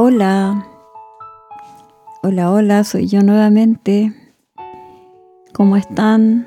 Hola, 0.00 0.64
hola, 2.22 2.52
hola, 2.52 2.84
soy 2.84 3.08
yo 3.08 3.20
nuevamente. 3.24 4.12
¿Cómo 5.52 5.76
están? 5.76 6.46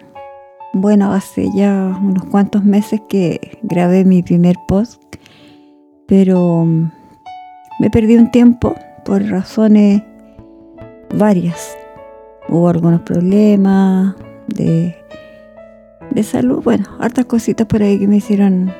Bueno, 0.71 1.12
hace 1.12 1.49
ya 1.53 1.99
unos 2.01 2.24
cuantos 2.28 2.63
meses 2.63 3.01
que 3.10 3.60
grabé 3.62 4.06
mi 4.06 4.24
primer 4.24 4.56
post, 4.69 5.03
pero 6.08 6.63
mm, 6.63 6.92
me 7.81 7.90
perdí 7.90 8.15
un 8.15 8.31
tiempo 8.31 8.74
por 9.03 9.22
razones 9.22 10.02
varias. 11.13 11.78
Hubo 12.47 12.70
algunos 12.70 13.02
problemas 13.02 14.15
de, 14.47 14.96
de 16.09 16.23
salud, 16.23 16.63
bueno, 16.63 16.86
hartas 17.02 17.26
cositas 17.26 17.68
por 17.68 17.84
ahí 17.84 17.99
que 17.99 18.08
me 18.08 18.16
hicieron 18.16 18.72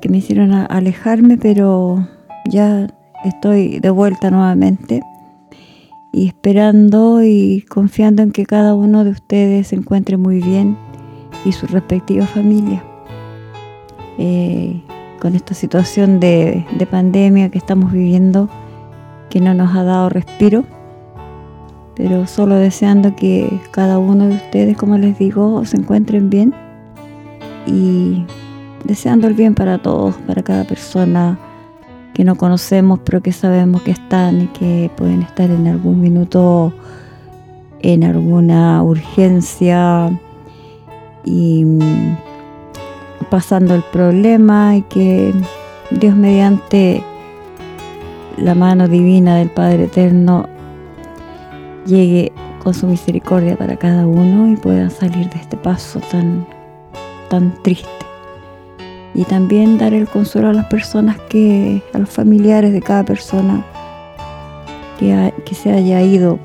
que 0.00 0.08
me 0.08 0.16
hicieron 0.16 0.52
alejarme, 0.52 1.38
pero 1.38 2.04
ya 2.50 2.88
estoy 3.24 3.80
de 3.80 3.90
vuelta 3.90 4.30
nuevamente 4.30 5.02
y 6.12 6.28
esperando 6.28 7.22
y 7.24 7.64
confiando 7.68 8.22
en 8.22 8.30
que 8.30 8.46
cada 8.46 8.74
uno 8.74 9.04
de 9.04 9.10
ustedes 9.10 9.68
se 9.68 9.76
encuentre 9.76 10.16
muy 10.16 10.40
bien 10.40 10.76
y 11.44 11.52
su 11.52 11.66
respectiva 11.66 12.26
familia. 12.26 12.84
Eh, 14.18 14.80
con 15.20 15.34
esta 15.34 15.54
situación 15.54 16.20
de 16.20 16.88
pandemia 16.90 17.48
que 17.48 17.58
estamos 17.58 17.92
viviendo, 17.92 18.48
que 19.30 19.40
no 19.40 19.54
nos 19.54 19.74
ha 19.74 19.82
dado 19.82 20.10
respiro, 20.10 20.64
pero 21.96 22.26
solo 22.26 22.56
deseando 22.56 23.14
que 23.16 23.60
cada 23.70 23.98
uno 23.98 24.28
de 24.28 24.34
ustedes, 24.34 24.76
como 24.76 24.98
les 24.98 25.18
digo, 25.18 25.64
se 25.64 25.76
encuentren 25.76 26.28
bien 26.28 26.54
y 27.66 28.24
deseando 28.84 29.26
el 29.28 29.34
bien 29.34 29.54
para 29.54 29.78
todos, 29.78 30.14
para 30.26 30.42
cada 30.42 30.64
persona 30.64 31.38
que 32.14 32.24
no 32.24 32.36
conocemos, 32.36 33.00
pero 33.04 33.20
que 33.20 33.32
sabemos 33.32 33.82
que 33.82 33.90
están 33.90 34.42
y 34.42 34.46
que 34.46 34.90
pueden 34.96 35.22
estar 35.22 35.50
en 35.50 35.66
algún 35.66 36.00
minuto 36.00 36.72
en 37.80 38.04
alguna 38.04 38.82
urgencia 38.82 40.18
y 41.24 41.64
mm, 41.64 42.16
pasando 43.28 43.74
el 43.74 43.82
problema 43.82 44.76
y 44.76 44.82
que 44.82 45.34
Dios 45.90 46.16
mediante 46.16 47.02
la 48.38 48.54
mano 48.54 48.88
divina 48.88 49.36
del 49.36 49.50
Padre 49.50 49.84
Eterno 49.84 50.46
llegue 51.84 52.32
con 52.62 52.72
su 52.72 52.86
misericordia 52.86 53.56
para 53.56 53.76
cada 53.76 54.06
uno 54.06 54.48
y 54.48 54.56
puedan 54.56 54.90
salir 54.90 55.28
de 55.28 55.40
este 55.40 55.56
paso 55.56 56.00
tan, 56.10 56.46
tan 57.28 57.52
triste 57.62 58.03
y 59.14 59.24
también 59.24 59.78
dar 59.78 59.94
el 59.94 60.08
consuelo 60.08 60.48
a 60.48 60.52
las 60.52 60.66
personas 60.66 61.18
que, 61.28 61.82
a 61.92 61.98
los 61.98 62.10
familiares 62.10 62.72
de 62.72 62.82
cada 62.82 63.04
persona 63.04 63.64
que, 64.98 65.32
que 65.44 65.54
se 65.54 65.70
haya 65.70 66.02
ido 66.02 66.38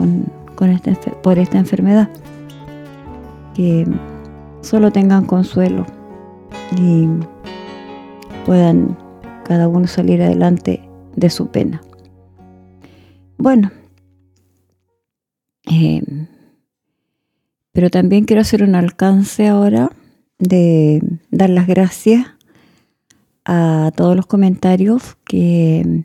con, 0.56 0.70
esta, 0.70 0.94
por 1.22 1.40
esta 1.40 1.58
enfermedad. 1.58 2.10
Que 3.56 3.88
solo 4.62 4.92
tengan 4.92 5.26
consuelo 5.26 5.86
y 6.78 7.08
puedan 8.46 8.98
cada 9.44 9.68
uno 9.68 9.88
salir 9.88 10.22
adelante 10.22 10.88
de 11.16 11.30
su 11.30 11.48
pena. 11.48 11.82
Bueno, 13.38 13.72
eh, 15.72 16.04
pero 17.72 17.90
también 17.90 18.26
quiero 18.26 18.42
hacer 18.42 18.64
un 18.64 18.76
alcance 18.76 19.48
ahora 19.48 19.90
de 20.38 21.02
dar 21.32 21.50
las 21.50 21.66
gracias 21.68 22.28
a 23.52 23.92
todos 23.96 24.16
los 24.16 24.28
comentarios 24.28 25.18
que, 25.26 26.04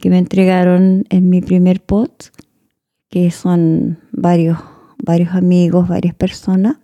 que 0.00 0.10
me 0.10 0.18
entregaron 0.18 1.04
en 1.08 1.30
mi 1.30 1.40
primer 1.40 1.80
post, 1.80 2.36
que 3.08 3.30
son 3.30 4.00
varios, 4.10 4.58
varios 4.98 5.32
amigos, 5.32 5.86
varias 5.86 6.12
personas 6.16 6.78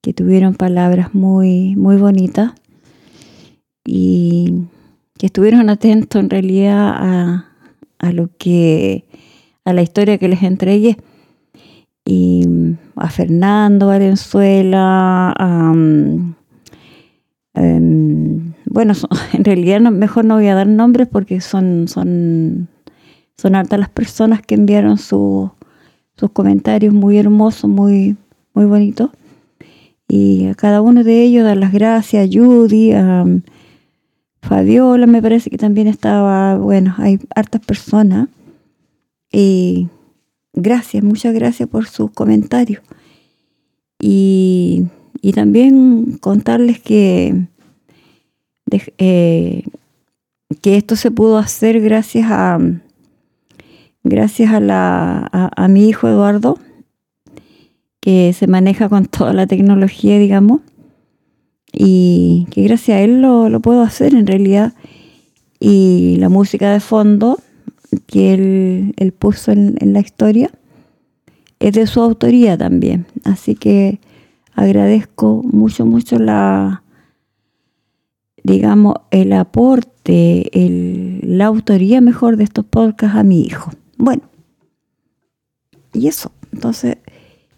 que 0.00 0.12
tuvieron 0.12 0.54
palabras 0.56 1.14
muy, 1.14 1.76
muy 1.76 1.96
bonitas 1.98 2.50
y 3.84 4.64
que 5.16 5.26
estuvieron 5.26 5.70
atentos 5.70 6.20
en 6.20 6.28
realidad 6.28 6.90
a, 6.96 7.48
a 8.00 8.12
lo 8.12 8.28
que, 8.38 9.04
a 9.64 9.72
la 9.72 9.82
historia 9.82 10.18
que 10.18 10.26
les 10.26 10.42
entregué. 10.42 10.96
Y 12.04 12.44
a 12.96 13.08
Fernando 13.08 13.86
Valenzuela, 13.86 15.32
a, 15.38 15.72
Em, 17.54 18.54
bueno, 18.66 18.94
en 19.32 19.44
realidad 19.44 19.80
mejor 19.80 20.24
no 20.24 20.36
voy 20.36 20.48
a 20.48 20.54
dar 20.54 20.66
nombres 20.66 21.08
porque 21.08 21.40
son, 21.40 21.88
son, 21.88 22.68
son 23.36 23.54
hartas 23.54 23.78
las 23.78 23.90
personas 23.90 24.42
que 24.42 24.54
enviaron 24.54 24.98
sus 24.98 25.50
comentarios 26.32 26.94
muy 26.94 27.18
hermosos, 27.18 27.68
muy, 27.68 28.16
muy 28.54 28.64
bonitos. 28.64 29.10
Y 30.08 30.46
a 30.46 30.54
cada 30.54 30.82
uno 30.82 31.04
de 31.04 31.22
ellos 31.22 31.44
dar 31.44 31.56
las 31.56 31.72
gracias, 31.72 32.28
a 32.28 32.30
Judy, 32.30 32.92
a 32.92 33.24
Fabiola 34.42 35.06
me 35.06 35.22
parece 35.22 35.48
que 35.50 35.56
también 35.56 35.86
estaba, 35.86 36.56
bueno, 36.58 36.94
hay 36.98 37.18
hartas 37.34 37.64
personas. 37.64 38.28
Y 39.30 39.88
gracias, 40.52 41.02
muchas 41.02 41.32
gracias 41.32 41.68
por 41.68 41.86
sus 41.86 42.10
comentarios. 42.10 42.82
Y 43.98 44.84
y 45.22 45.32
también 45.32 46.18
contarles 46.20 46.80
que, 46.80 47.46
eh, 48.98 49.64
que 50.60 50.76
esto 50.76 50.96
se 50.96 51.12
pudo 51.12 51.38
hacer 51.38 51.80
gracias 51.80 52.26
a 52.28 52.58
gracias 54.04 54.52
a, 54.52 54.58
la, 54.58 55.30
a, 55.32 55.68
mi 55.68 55.88
hijo 55.88 56.08
Eduardo, 56.08 56.58
que 58.00 58.32
se 58.32 58.48
maneja 58.48 58.88
con 58.88 59.06
toda 59.06 59.32
la 59.32 59.46
tecnología, 59.46 60.18
digamos, 60.18 60.60
y 61.72 62.48
que 62.50 62.64
gracias 62.64 62.98
a 62.98 63.00
él 63.00 63.22
lo, 63.22 63.60
puedo 63.60 63.82
hacer 63.82 64.16
en 64.16 64.26
realidad. 64.26 64.74
Y 65.60 66.16
la 66.18 66.28
música 66.28 66.72
de 66.72 66.80
fondo 66.80 67.38
que 68.08 68.34
él, 68.34 69.12
puso 69.16 69.52
en, 69.52 69.76
en, 69.78 69.92
la 69.92 70.00
historia 70.00 70.50
es 71.60 71.74
de 71.74 71.86
su 71.86 72.00
autoría 72.00 72.58
también. 72.58 73.06
Así 73.22 73.54
que 73.54 74.00
agradezco 74.54 75.42
mucho, 75.42 75.86
mucho 75.86 76.18
la, 76.18 76.82
digamos, 78.42 78.96
el 79.10 79.32
aporte, 79.32 80.50
la 81.22 81.46
autoría 81.46 82.00
mejor 82.00 82.36
de 82.36 82.44
estos 82.44 82.64
podcasts 82.64 83.16
a 83.16 83.22
mi 83.22 83.42
hijo. 83.42 83.70
Bueno, 83.98 84.22
y 85.92 86.08
eso. 86.08 86.32
Entonces, 86.52 86.98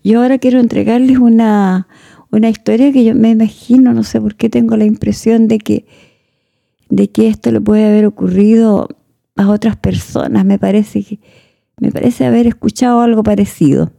yo 0.03 0.21
ahora 0.23 0.39
quiero 0.39 0.61
entregarles 0.61 1.19
una, 1.19 1.89
una 2.31 2.49
historia 2.49 2.93
que 2.93 3.05
yo 3.05 3.15
me 3.15 3.31
imagino, 3.31 3.93
no 3.93 4.03
sé 4.03 4.21
por 4.21 4.37
qué 4.37 4.49
tengo 4.49 4.77
la 4.77 4.85
impresión 4.85 5.49
de 5.49 5.59
que, 5.59 5.87
de 6.89 7.09
que 7.11 7.29
esto 7.29 7.51
le 7.51 7.61
puede 7.61 7.87
haber 7.87 8.07
ocurrido 8.07 8.89
a 9.37 9.49
otras 9.49 9.77
personas. 9.77 10.45
Me 10.45 10.59
parece 10.59 11.03
que 11.03 11.19
me 11.81 11.91
parece 11.91 12.25
haber 12.25 12.47
escuchado 12.47 13.01
algo 13.01 13.23
parecido. 13.23 13.93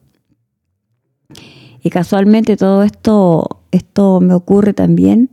Y 1.85 1.91
casualmente 1.91 2.57
todo 2.57 2.81
esto, 2.81 3.61
esto 3.69 4.19
me 4.19 4.33
ocurre 4.33 4.73
también 4.73 5.29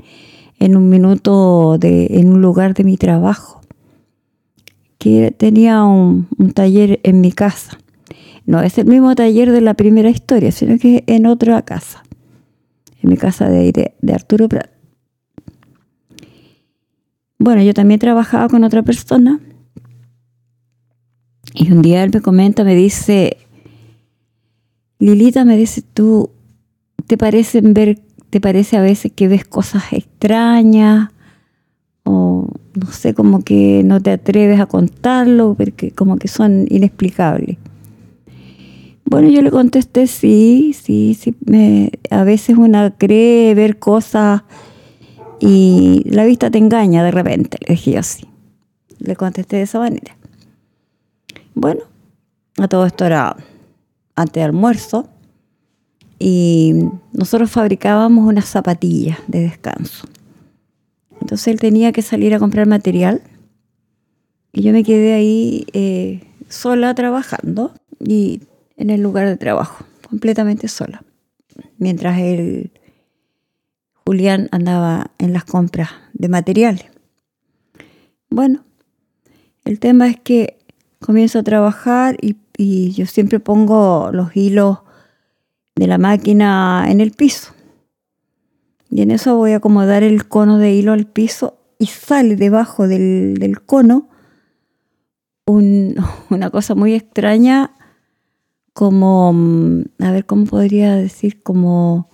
en 0.59 0.77
un 0.77 0.91
minuto 0.91 1.79
de, 1.79 2.09
en 2.19 2.31
un 2.31 2.43
lugar 2.43 2.75
de 2.75 2.85
mi 2.85 2.99
trabajo, 2.99 3.63
que 4.99 5.31
tenía 5.31 5.83
un, 5.85 6.29
taller 6.55 7.01
en 7.05 7.23
mi 7.23 7.33
casa. 7.33 7.79
No 8.45 8.61
es 8.61 8.77
el 8.77 8.85
mismo 8.85 9.15
taller 9.15 9.51
de 9.51 9.63
la 9.63 9.73
primera 9.73 10.11
historia, 10.11 10.53
sino 10.53 10.79
que 10.79 11.05
en 11.07 11.25
otra 11.25 11.63
casa, 11.63 12.03
en 13.03 13.09
mi 13.09 13.17
casa 13.17 13.49
de, 13.49 13.95
de 13.99 14.13
Arturo 14.13 14.47
Prat. 14.47 14.69
Bueno, 17.39 17.63
yo 17.63 17.73
también 17.73 17.99
trabajaba 17.99 18.51
con 18.51 18.63
otra 18.63 18.83
persona 18.83 19.41
y 21.55 21.73
un 21.73 21.81
día 21.81 22.05
él 22.05 22.11
me 22.13 22.21
comenta, 22.21 22.63
me 22.63 22.75
dice, 22.75 23.39
Lilita, 24.99 25.47
me 25.47 25.57
dice, 25.57 25.81
tú 25.81 26.31
te 27.07 27.17
parecen 27.17 27.75
ver, 27.75 28.01
te 28.31 28.41
parece 28.41 28.77
a 28.77 28.81
veces 28.81 29.13
que 29.13 29.29
ves 29.29 29.45
cosas 29.45 29.93
extrañas 29.93 31.11
o 32.05 32.49
no 32.75 32.87
sé, 32.91 33.15
como 33.15 33.43
que 33.43 33.83
no 33.85 34.01
te 34.01 34.13
atreves 34.13 34.61
a 34.61 34.67
contarlo 34.67 35.55
porque 35.55 35.91
como 35.91 36.17
que 36.17 36.29
son 36.29 36.67
inexplicables. 36.69 37.59
Bueno, 39.05 39.29
yo 39.29 39.43
le 39.43 39.51
contesté 39.51 40.07
sí, 40.07 40.75
sí, 40.81 41.15
sí, 41.15 41.37
a 42.11 42.25
veces 42.25 42.57
una 42.57 42.97
cree 42.97 43.55
ver 43.55 43.79
cosas 43.79 44.43
y 45.39 46.03
la 46.07 46.25
vista 46.25 46.51
te 46.51 46.59
engaña 46.59 47.05
de 47.05 47.11
repente, 47.11 47.59
le 47.67 47.75
dije 47.75 47.93
yo 47.93 47.99
así. 47.99 48.27
Le 48.99 49.17
contesté 49.17 49.57
de 49.57 49.63
esa 49.63 49.81
manera. 49.81 50.17
Bueno, 51.55 51.83
a 52.59 52.69
todo 52.69 52.87
esto 52.87 53.05
era 53.05 53.37
antes 54.15 54.35
de 54.35 54.43
almuerzo 54.45 55.09
y 56.25 56.75
nosotros 57.13 57.51
fabricábamos 57.51 58.29
unas 58.29 58.45
zapatillas 58.45 59.19
de 59.27 59.41
descanso. 59.41 60.07
Entonces 61.21 61.49
él 61.49 61.59
tenía 61.59 61.91
que 61.91 62.01
salir 62.01 62.33
a 62.33 62.39
comprar 62.39 62.69
material 62.69 63.23
Y 64.53 64.63
yo 64.63 64.73
me 64.73 64.85
quedé 64.85 65.15
ahí 65.15 65.67
eh, 65.73 66.23
sola 66.49 66.95
trabajando 66.95 67.75
y 67.99 68.43
en 68.77 68.91
el 68.91 69.03
lugar 69.03 69.27
de 69.27 69.37
trabajo, 69.37 69.85
completamente 70.09 70.69
sola. 70.69 71.03
Mientras 71.79 72.17
el 72.21 72.71
Julián 74.07 74.49
andaba 74.53 75.11
en 75.19 75.33
las 75.33 75.45
compras 75.45 75.91
de 76.13 76.29
materiales. 76.29 76.87
Bueno, 78.31 78.63
el 79.65 79.81
tema 79.81 80.07
es 80.07 80.21
que 80.21 80.57
comienzo 81.01 81.41
a 81.41 81.43
trabajar 81.43 82.17
y, 82.21 82.37
y 82.57 82.93
yo 82.93 83.07
siempre 83.07 83.41
pongo 83.41 84.11
los 84.13 84.37
hilos 84.37 84.79
de 85.75 85.87
la 85.87 85.99
máquina 85.99 86.87
en 86.89 87.01
el 87.01 87.13
piso. 87.13 87.53
Y 88.91 89.03
en 89.03 89.11
eso 89.11 89.37
voy 89.37 89.53
a 89.53 89.57
acomodar 89.57 90.03
el 90.03 90.29
cono 90.29 90.59
de 90.59 90.73
hilo 90.73 90.93
al 90.93 91.07
piso 91.07 91.59
y 91.79 91.87
sale 91.87 92.37
debajo 92.37 92.87
del, 92.87 93.61
cono 93.65 94.09
una 95.47 96.51
cosa 96.51 96.75
muy 96.75 96.95
extraña, 96.95 97.73
como, 98.73 99.33
mm, 99.33 99.83
a 99.99 100.13
ver, 100.13 100.25
¿cómo 100.25 100.47
podría 100.47 100.97
decir? 100.97 101.43
Como, 101.43 102.09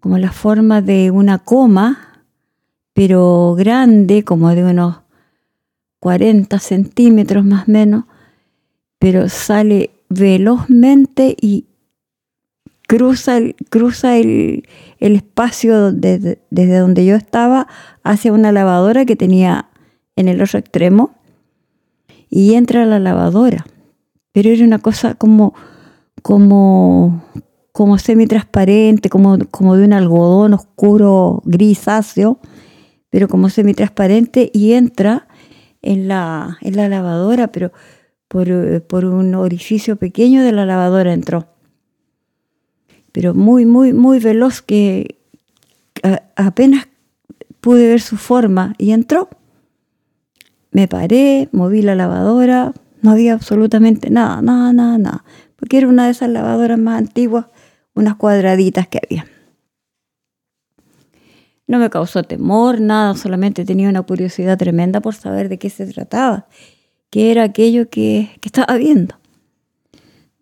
como 0.00 0.18
la 0.18 0.32
forma 0.32 0.80
de 0.80 1.10
una 1.10 1.38
coma, 1.38 2.22
pero 2.92 3.54
grande, 3.56 4.24
como 4.24 4.54
de 4.54 4.64
unos 4.64 5.00
40 6.00 6.58
centímetros 6.58 7.44
más 7.44 7.68
o 7.68 7.72
menos, 7.72 8.04
pero 8.98 9.28
sale 9.28 9.90
velozmente 10.08 11.36
y 11.40 11.66
cruza 12.86 13.36
el, 13.36 13.56
cruza 13.68 14.16
el, 14.16 14.64
espacio 14.98 15.92
desde 15.92 16.78
donde 16.78 17.04
yo 17.04 17.16
estaba 17.16 17.66
hacia 18.02 18.32
una 18.32 18.52
lavadora 18.52 19.04
que 19.04 19.16
tenía 19.16 19.68
en 20.16 20.28
el 20.28 20.40
otro 20.40 20.58
extremo 20.58 21.14
y 22.30 22.54
entra 22.54 22.82
a 22.82 22.86
la 22.86 22.98
lavadora. 22.98 23.66
Pero 24.32 24.50
era 24.50 24.64
una 24.64 24.78
cosa 24.78 25.14
como, 25.14 25.54
como, 26.22 27.24
como 27.72 27.98
semi-transparente, 27.98 29.08
como, 29.08 29.38
como 29.50 29.76
de 29.76 29.84
un 29.84 29.92
algodón 29.92 30.54
oscuro 30.54 31.42
grisáceo, 31.44 32.38
pero 33.10 33.28
como 33.28 33.48
semi-transparente 33.48 34.50
y 34.52 34.72
entra 34.72 35.28
en 35.82 36.08
la, 36.08 36.58
en 36.60 36.76
la 36.76 36.88
lavadora, 36.88 37.48
pero 37.48 37.72
por, 38.28 38.82
por 38.82 39.04
un 39.04 39.34
orificio 39.34 39.96
pequeño 39.96 40.42
de 40.42 40.52
la 40.52 40.66
lavadora 40.66 41.12
entró 41.12 41.55
pero 43.16 43.32
muy, 43.32 43.64
muy, 43.64 43.94
muy 43.94 44.18
veloz 44.18 44.60
que 44.60 45.16
apenas 46.36 46.86
pude 47.62 47.88
ver 47.88 48.02
su 48.02 48.18
forma 48.18 48.74
y 48.76 48.90
entró. 48.90 49.30
Me 50.70 50.86
paré, 50.86 51.48
moví 51.50 51.80
la 51.80 51.94
lavadora, 51.94 52.74
no 53.00 53.12
había 53.12 53.32
absolutamente 53.32 54.10
nada, 54.10 54.42
nada, 54.42 54.74
nada, 54.74 54.98
nada, 54.98 55.24
porque 55.56 55.78
era 55.78 55.88
una 55.88 56.04
de 56.04 56.10
esas 56.10 56.28
lavadoras 56.28 56.78
más 56.78 56.98
antiguas, 56.98 57.46
unas 57.94 58.16
cuadraditas 58.16 58.86
que 58.86 59.00
había. 59.02 59.26
No 61.66 61.78
me 61.78 61.88
causó 61.88 62.22
temor, 62.22 62.82
nada, 62.82 63.14
solamente 63.14 63.64
tenía 63.64 63.88
una 63.88 64.02
curiosidad 64.02 64.58
tremenda 64.58 65.00
por 65.00 65.14
saber 65.14 65.48
de 65.48 65.58
qué 65.58 65.70
se 65.70 65.86
trataba, 65.86 66.48
qué 67.08 67.30
era 67.30 67.44
aquello 67.44 67.88
que, 67.88 68.36
que 68.42 68.48
estaba 68.50 68.76
viendo. 68.76 69.18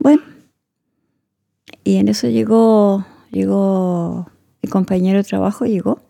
Bueno, 0.00 0.33
y 1.84 1.96
en 1.96 2.08
eso 2.08 2.28
llegó, 2.28 3.04
llegó 3.30 4.30
mi 4.62 4.70
compañero 4.70 5.18
de 5.18 5.24
trabajo, 5.24 5.66
llegó, 5.66 6.00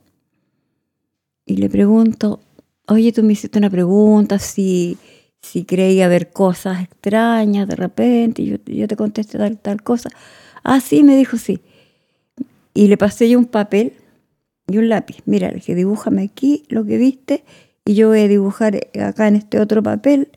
y 1.47 1.56
le 1.56 1.69
pregunto, 1.69 2.41
oye, 2.87 3.12
tú 3.12 3.23
me 3.23 3.32
hiciste 3.35 3.59
una 3.59 3.71
pregunta, 3.71 4.38
si, 4.38 4.97
si 5.43 5.65
creía 5.65 6.09
ver 6.09 6.31
cosas 6.32 6.82
extrañas 6.82 7.69
de 7.69 7.76
repente, 7.76 8.43
y 8.43 8.59
yo, 8.76 8.88
te 8.88 8.97
contesté 8.97 9.37
tal, 9.37 9.59
tal 9.59 9.82
cosa. 9.82 10.09
Ah, 10.62 10.81
sí, 10.81 11.03
me 11.03 11.17
dijo 11.17 11.37
sí. 11.37 11.61
Y 12.73 12.88
le 12.88 12.97
pasé 12.97 13.29
yo 13.29 13.38
un 13.38 13.44
papel 13.44 13.93
y 14.67 14.79
un 14.79 14.88
lápiz. 14.88 15.19
Mira, 15.26 15.49
le 15.49 15.56
dije, 15.56 15.75
dibújame 15.75 16.23
aquí 16.23 16.65
lo 16.69 16.85
que 16.85 16.97
viste 16.97 17.44
y 17.85 17.94
yo 17.94 18.09
voy 18.09 18.21
a 18.21 18.29
dibujar 18.29 18.81
acá 19.00 19.29
en 19.29 19.37
este 19.37 19.61
otro 19.61 19.82
papel 19.82 20.31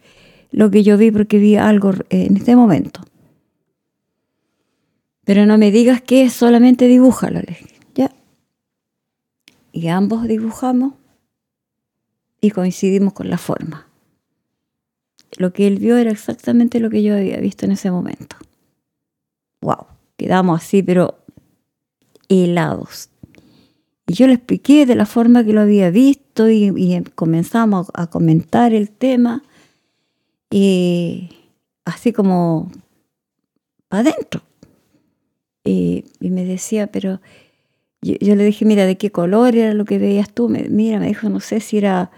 lo 0.51 0.69
que 0.69 0.83
yo 0.83 0.97
vi 0.97 1.11
porque 1.11 1.37
vi 1.37 1.55
algo 1.55 1.93
en 2.09 2.35
este 2.35 2.55
momento. 2.55 3.01
Pero 5.27 5.45
no 5.45 5.57
me 5.57 5.71
digas 5.71 6.01
que 6.01 6.29
solamente 6.29 6.87
dibújalo, 6.87 7.41
le 7.41 7.47
dije. 7.47 7.67
Ya. 7.93 8.11
Y 9.73 9.89
ambos 9.89 10.25
dibujamos 10.25 10.93
y 12.39 12.51
coincidimos 12.51 13.11
con 13.11 13.29
la 13.29 13.37
forma. 13.37 13.89
Lo 15.35 15.51
que 15.51 15.67
él 15.67 15.79
vio 15.79 15.97
era 15.97 16.11
exactamente 16.11 16.79
lo 16.79 16.89
que 16.89 17.03
yo 17.03 17.13
había 17.13 17.41
visto 17.41 17.65
en 17.65 17.73
ese 17.73 17.91
momento. 17.91 18.37
¡Wow! 19.59 19.87
Quedamos 20.15 20.61
así, 20.61 20.81
pero 20.81 21.19
helados. 22.29 23.09
Y 24.07 24.13
yo 24.13 24.27
le 24.27 24.33
expliqué 24.35 24.85
de 24.85 24.95
la 24.95 25.05
forma 25.05 25.43
que 25.43 25.51
lo 25.51 25.59
había 25.59 25.89
visto 25.89 26.49
y, 26.49 27.03
comenzamos 27.15 27.87
a 27.93 28.07
comentar 28.07 28.73
el 28.73 28.89
tema. 28.89 29.43
Y 30.49 31.31
así 31.83 32.13
como 32.13 32.71
para 33.89 34.11
adentro. 34.11 34.47
Y, 35.67 36.05
me 36.19 36.45
decía, 36.45 36.87
pero 36.87 37.19
yo, 38.01 38.35
le 38.35 38.43
dije, 38.45 38.63
mira, 38.63 38.85
¿de 38.85 38.97
qué 38.97 39.11
color 39.11 39.55
era 39.55 39.73
lo 39.73 39.85
que 39.85 39.97
veías 39.97 40.31
tú? 40.31 40.47
mira, 40.49 40.99
me 40.99 41.07
dijo, 41.07 41.29
no 41.29 41.39
sé 41.41 41.59
si 41.59 41.77
era, 41.77 42.11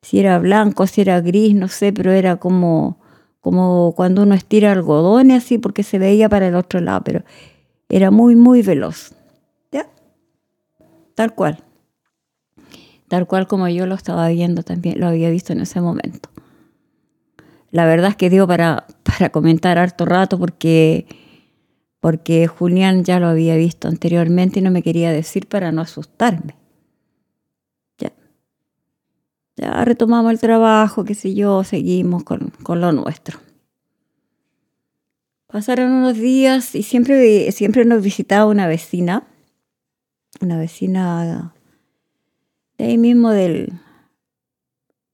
si 0.00 0.18
era 0.18 0.38
blanco, 0.38 0.86
si 0.86 1.02
era 1.02 1.20
gris, 1.20 1.54
no 1.54 1.68
sé, 1.68 1.92
pero 1.92 2.12
era 2.12 2.36
como, 2.36 2.98
como 3.40 3.92
cuando 3.94 4.22
uno 4.22 4.34
estira 4.34 4.72
algodones 4.72 5.44
así, 5.44 5.58
porque 5.58 5.82
se 5.82 5.98
veía 5.98 6.28
para 6.30 6.48
el 6.48 6.54
otro 6.54 6.80
lado, 6.80 7.02
pero 7.04 7.24
era 7.90 8.10
muy, 8.10 8.36
muy 8.36 8.62
veloz. 8.62 9.12
¿Ya? 9.70 9.86
Tal 11.14 11.34
cual. 11.34 11.62
Tal 13.08 13.26
cual 13.26 13.46
como 13.46 13.68
yo 13.68 13.86
lo 13.86 13.94
estaba 13.94 14.28
viendo 14.28 14.62
también, 14.62 14.98
lo 14.98 15.08
había 15.08 15.28
visto 15.30 15.52
en 15.52 15.60
ese 15.60 15.80
momento. 15.80 16.30
La 17.70 17.84
verdad 17.84 18.10
es 18.10 18.16
que 18.16 18.30
digo 18.30 18.46
para, 18.46 18.86
para 19.02 19.30
comentar 19.30 19.76
harto 19.76 20.06
rato 20.06 20.38
porque 20.38 21.06
porque 22.00 22.46
Julián 22.46 23.04
ya 23.04 23.18
lo 23.18 23.26
había 23.26 23.56
visto 23.56 23.88
anteriormente 23.88 24.60
y 24.60 24.62
no 24.62 24.70
me 24.70 24.82
quería 24.82 25.12
decir 25.12 25.46
para 25.46 25.72
no 25.72 25.82
asustarme. 25.82 26.54
Ya, 27.98 28.12
ya 29.56 29.84
retomamos 29.84 30.32
el 30.32 30.38
trabajo, 30.38 31.04
qué 31.04 31.14
sé 31.14 31.34
yo, 31.34 31.64
seguimos 31.64 32.22
con, 32.22 32.52
lo 32.66 32.92
nuestro. 32.92 33.40
Pasaron 35.48 35.90
unos 35.90 36.16
días 36.16 36.74
y 36.74 36.82
siempre, 36.82 37.50
siempre 37.52 37.84
nos 37.84 38.02
visitaba 38.02 38.46
una 38.46 38.66
vecina, 38.66 39.26
una 40.40 40.58
vecina 40.58 41.54
de 42.76 42.84
ahí 42.84 42.98
mismo 42.98 43.30
del, 43.30 43.72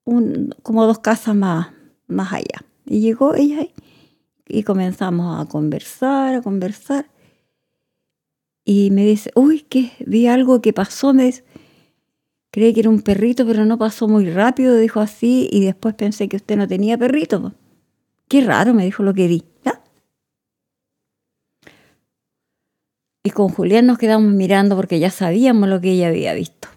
un, 0.04 0.54
como 0.62 0.84
dos 0.86 0.98
casas 0.98 1.34
más, 1.34 1.68
más 2.08 2.32
allá. 2.32 2.66
Y 2.84 3.00
llegó 3.00 3.34
ella 3.34 3.60
ahí 3.60 3.72
y 4.46 4.62
comenzamos 4.62 5.40
a 5.40 5.48
conversar, 5.48 6.34
a 6.34 6.42
conversar. 6.42 7.10
Y 8.64 8.90
me 8.90 9.04
dice, 9.04 9.30
uy, 9.34 9.62
que 9.62 9.92
vi 10.06 10.26
algo 10.26 10.60
que 10.62 10.72
pasó, 10.72 11.12
me 11.12 11.24
dice, 11.24 11.44
creí 12.50 12.72
que 12.72 12.80
era 12.80 12.90
un 12.90 13.02
perrito, 13.02 13.46
pero 13.46 13.64
no 13.64 13.78
pasó 13.78 14.08
muy 14.08 14.30
rápido, 14.30 14.76
dijo 14.76 15.00
así, 15.00 15.48
y 15.52 15.64
después 15.64 15.94
pensé 15.94 16.28
que 16.28 16.36
usted 16.36 16.56
no 16.56 16.66
tenía 16.66 16.96
perrito. 16.96 17.52
Qué 18.28 18.40
raro, 18.40 18.72
me 18.74 18.84
dijo 18.84 19.02
lo 19.02 19.12
que 19.12 19.28
vi. 19.28 19.44
Y 23.26 23.30
con 23.30 23.48
Julián 23.48 23.86
nos 23.86 23.96
quedamos 23.96 24.34
mirando 24.34 24.76
porque 24.76 24.98
ya 24.98 25.10
sabíamos 25.10 25.66
lo 25.68 25.80
que 25.80 25.92
ella 25.92 26.08
había 26.08 26.34
visto. 26.34 26.68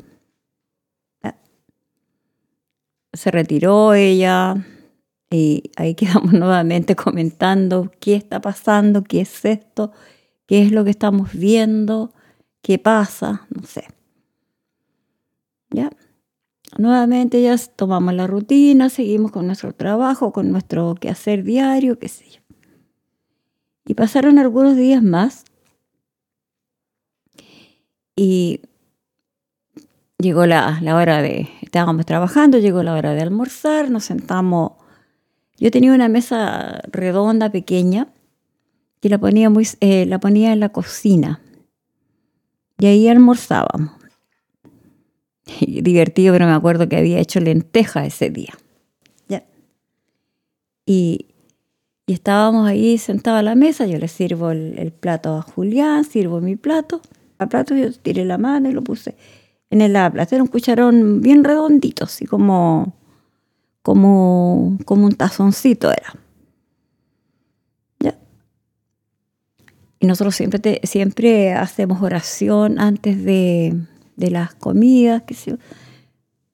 Se 3.11 3.31
retiró 3.31 3.93
ella, 3.93 4.55
y 5.29 5.71
ahí 5.75 5.95
quedamos 5.95 6.33
nuevamente 6.33 6.95
comentando 6.95 7.91
qué 7.99 8.15
está 8.15 8.41
pasando, 8.41 9.03
qué 9.03 9.21
es 9.21 9.45
esto, 9.45 9.91
qué 10.45 10.61
es 10.61 10.71
lo 10.71 10.83
que 10.83 10.91
estamos 10.91 11.33
viendo, 11.33 12.13
qué 12.61 12.79
pasa, 12.79 13.47
no 13.49 13.63
sé. 13.63 13.85
¿Ya? 15.69 15.89
Nuevamente 16.77 17.41
ya 17.41 17.57
tomamos 17.57 18.13
la 18.13 18.27
rutina, 18.27 18.89
seguimos 18.89 19.31
con 19.31 19.47
nuestro 19.47 19.73
trabajo, 19.73 20.31
con 20.31 20.51
nuestro 20.51 20.95
quehacer 20.95 21.43
diario, 21.43 21.97
qué 21.99 22.07
sé 22.07 22.29
yo. 22.29 22.41
Y 23.85 23.93
pasaron 23.93 24.37
algunos 24.37 24.75
días 24.75 25.01
más 25.01 25.45
y 28.15 28.61
llegó 30.17 30.45
la, 30.45 30.79
la 30.81 30.95
hora 30.95 31.21
de, 31.21 31.49
estábamos 31.61 32.05
trabajando, 32.05 32.57
llegó 32.57 32.83
la 32.83 32.93
hora 32.93 33.13
de 33.13 33.21
almorzar, 33.21 33.89
nos 33.89 34.05
sentamos 34.05 34.73
yo 35.57 35.71
tenía 35.71 35.93
una 35.93 36.09
mesa 36.09 36.81
redonda, 36.91 37.51
pequeña, 37.51 38.07
que 39.01 39.09
la 39.09 39.17
ponía, 39.17 39.49
muy, 39.49 39.67
eh, 39.79 40.05
la 40.05 40.19
ponía 40.19 40.53
en 40.53 40.59
la 40.59 40.69
cocina. 40.69 41.41
Y 42.79 42.85
ahí 42.85 43.07
almorzábamos. 43.07 43.97
divertido, 45.67 46.33
pero 46.33 46.45
me 46.45 46.53
acuerdo 46.53 46.87
que 46.87 46.97
había 46.97 47.19
hecho 47.19 47.39
lenteja 47.39 48.05
ese 48.05 48.29
día. 48.29 48.53
¿Ya? 49.27 49.43
Y, 50.85 51.27
estábamos 52.07 52.67
ahí 52.67 52.97
sentados 52.97 53.39
a 53.39 53.43
la 53.43 53.55
mesa, 53.55 53.85
yo 53.85 53.97
le 53.97 54.07
sirvo 54.07 54.51
el, 54.51 54.93
plato 54.97 55.35
a 55.35 55.41
Julián, 55.41 56.05
sirvo 56.05 56.39
mi 56.39 56.55
plato. 56.55 57.01
A 57.37 57.47
plato 57.47 57.75
yo 57.75 57.91
tiré 57.91 58.23
la 58.23 58.37
mano 58.37 58.69
y 58.69 58.73
lo 58.73 58.81
puse 58.81 59.15
en 59.69 59.81
el 59.81 59.91
plato. 59.91 60.35
Era 60.35 60.43
un 60.43 60.47
cucharón 60.47 61.21
bien 61.21 61.43
redondito, 61.43 62.05
así 62.05 62.25
como, 62.25 62.93
como, 63.87 64.77
como 64.83 65.05
un 65.05 65.15
tazoncito 65.15 65.89
era. 65.89 66.13
Y 69.99 70.05
nosotros 70.05 70.35
siempre, 70.35 70.81
siempre 70.83 71.53
hacemos 71.53 72.01
oración 72.01 72.81
antes 72.81 73.23
de, 73.23 73.79
las 74.17 74.53
comidas, 74.55 75.23
que 75.23 75.57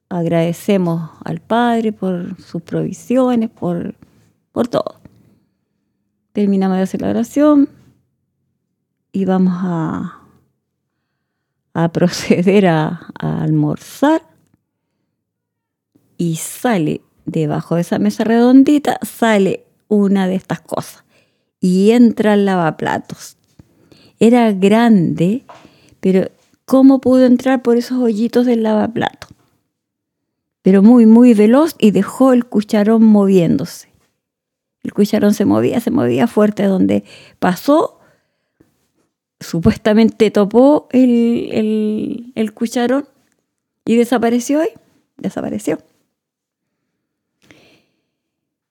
agradecemos 0.10 1.10
al 1.26 1.40
Padre 1.42 1.92
por 1.92 2.40
sus 2.40 2.62
provisiones, 2.62 3.50
por, 3.50 3.96
por 4.52 4.68
todo. 4.68 5.02
Terminamos 6.34 6.78
de 6.78 6.84
hacer 6.84 7.02
la 7.02 7.10
oración 7.10 7.68
y 9.12 9.26
vamos 9.26 9.56
a, 9.58 10.22
a 11.74 11.92
proceder 11.92 12.68
a 12.68 13.10
almorzar 13.18 14.22
y 16.16 16.36
sale 16.36 17.02
debajo 17.26 17.76
de 17.76 17.82
esa 17.82 18.00
mesa 18.00 18.24
redondita, 18.24 19.00
sale 19.04 19.66
una 19.88 20.28
de 20.28 20.36
estas 20.36 20.62
cosas 20.62 21.04
y 21.60 21.92
entra 21.92 22.34
al 22.34 22.46
lavaplatos. 22.46 23.38
Era 24.20 24.52
grande, 24.52 25.44
pero 26.00 26.30
¿cómo 26.66 27.00
pudo 27.00 27.26
entrar 27.26 27.62
por 27.62 27.78
esos 27.78 28.00
hoyitos 28.00 28.46
del 28.46 28.64
lavaplatos? 28.64 29.30
Pero 30.62 30.82
muy, 30.82 31.06
muy 31.06 31.34
veloz 31.34 31.76
y 31.80 31.92
dejó 31.92 32.34
el 32.34 32.46
cucharón 32.46 33.04
moviéndose. 33.04 33.90
El 34.84 34.94
cucharón 34.94 35.34
se 35.34 35.46
movía, 35.46 35.80
se 35.80 35.92
movía 35.92 36.28
fuerte 36.28 36.64
donde 36.64 37.06
pasó. 37.40 38.00
Supuestamente 39.40 40.32
topó 40.32 40.88
el, 40.92 42.32
el 42.36 42.54
cucharón 42.54 43.08
y 43.86 43.96
desapareció 43.96 44.62
ahí. 44.62 44.70
Desapareció. 45.18 45.80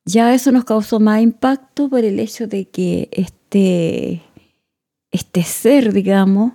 Ya 0.05 0.35
eso 0.35 0.51
nos 0.51 0.65
causó 0.65 0.99
más 0.99 1.23
impacto 1.23 1.89
por 1.89 2.05
el 2.05 2.19
hecho 2.19 2.49
de 2.49 2.65
que 2.65 3.09
este, 3.13 4.23
este 5.13 5.45
ser, 5.45 5.93
digamos, 5.93 6.55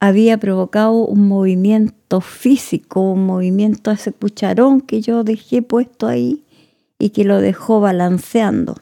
había 0.00 0.38
provocado 0.38 0.94
un 1.06 1.28
movimiento 1.28 2.20
físico, 2.20 3.00
un 3.00 3.24
movimiento 3.24 3.90
a 3.90 3.94
ese 3.94 4.12
cucharón 4.12 4.80
que 4.80 5.00
yo 5.00 5.22
dejé 5.22 5.62
puesto 5.62 6.08
ahí 6.08 6.44
y 6.98 7.10
que 7.10 7.24
lo 7.24 7.40
dejó 7.40 7.80
balanceando. 7.80 8.74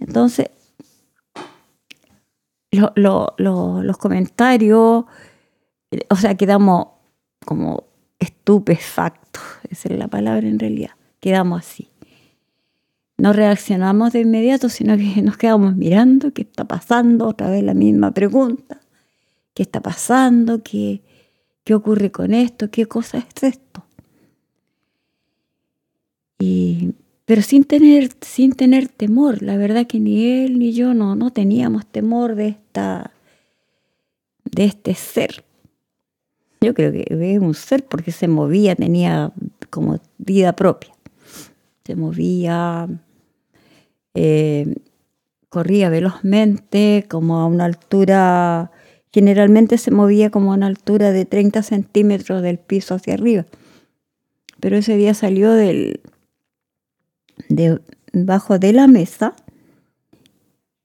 Entonces, 0.00 0.50
los 2.72 3.96
comentarios, 3.98 5.04
o 6.10 6.16
sea, 6.16 6.34
quedamos 6.34 6.88
como 7.44 7.84
estupefactos, 8.18 9.42
esa 9.70 9.88
es 9.88 9.98
la 9.98 10.08
palabra 10.08 10.48
en 10.48 10.58
realidad, 10.58 10.90
quedamos 11.20 11.60
así 11.60 11.88
no 13.18 13.32
reaccionamos 13.32 14.12
de 14.12 14.20
inmediato, 14.20 14.68
sino 14.68 14.96
que 14.96 15.20
nos 15.22 15.36
quedamos 15.36 15.76
mirando 15.76 16.32
qué 16.32 16.42
está 16.42 16.64
pasando, 16.64 17.26
otra 17.26 17.50
vez 17.50 17.64
la 17.64 17.74
misma 17.74 18.12
pregunta, 18.12 18.80
qué 19.54 19.64
está 19.64 19.80
pasando, 19.80 20.62
qué, 20.62 21.02
qué 21.64 21.74
ocurre 21.74 22.12
con 22.12 22.32
esto, 22.32 22.70
qué 22.70 22.86
cosa 22.86 23.18
es 23.18 23.42
esto. 23.42 23.84
Y, 26.38 26.94
pero 27.24 27.42
sin 27.42 27.64
tener, 27.64 28.10
sin 28.20 28.52
tener 28.52 28.88
temor, 28.88 29.42
la 29.42 29.56
verdad 29.56 29.86
que 29.88 29.98
ni 29.98 30.24
él 30.24 30.58
ni 30.58 30.72
yo 30.72 30.94
no, 30.94 31.16
no 31.16 31.30
teníamos 31.30 31.86
temor 31.86 32.36
de, 32.36 32.48
esta, 32.48 33.10
de 34.44 34.64
este 34.64 34.94
ser. 34.94 35.44
Yo 36.60 36.72
creo 36.72 36.92
que 36.92 37.04
es 37.08 37.40
un 37.40 37.54
ser 37.54 37.84
porque 37.84 38.12
se 38.12 38.28
movía, 38.28 38.76
tenía 38.76 39.32
como 39.70 40.00
vida 40.18 40.54
propia. 40.54 40.92
Se 41.84 41.96
movía, 41.96 42.88
eh, 44.14 44.74
corría 45.48 45.88
velozmente, 45.88 47.06
como 47.08 47.38
a 47.38 47.46
una 47.46 47.64
altura, 47.64 48.70
generalmente 49.12 49.78
se 49.78 49.90
movía 49.90 50.30
como 50.30 50.52
a 50.52 50.56
una 50.56 50.66
altura 50.66 51.12
de 51.12 51.24
30 51.24 51.62
centímetros 51.62 52.42
del 52.42 52.58
piso 52.58 52.94
hacia 52.94 53.14
arriba. 53.14 53.46
Pero 54.60 54.76
ese 54.76 54.96
día 54.96 55.14
salió 55.14 55.52
del, 55.52 56.00
debajo 58.12 58.58
de 58.58 58.72
la 58.72 58.86
mesa 58.86 59.34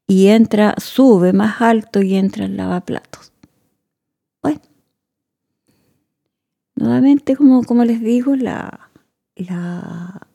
y 0.08 0.28
entra, 0.28 0.76
sube 0.78 1.34
más 1.34 1.62
alto 1.62 2.02
y 2.02 2.16
entra 2.16 2.46
en 2.46 2.58
lavaplatos. 2.58 3.34
Bueno, 4.42 4.62
nuevamente, 6.76 7.36
como, 7.36 7.64
como 7.64 7.84
les 7.84 8.02
digo, 8.02 8.36
la, 8.36 8.92
la, 9.36 10.28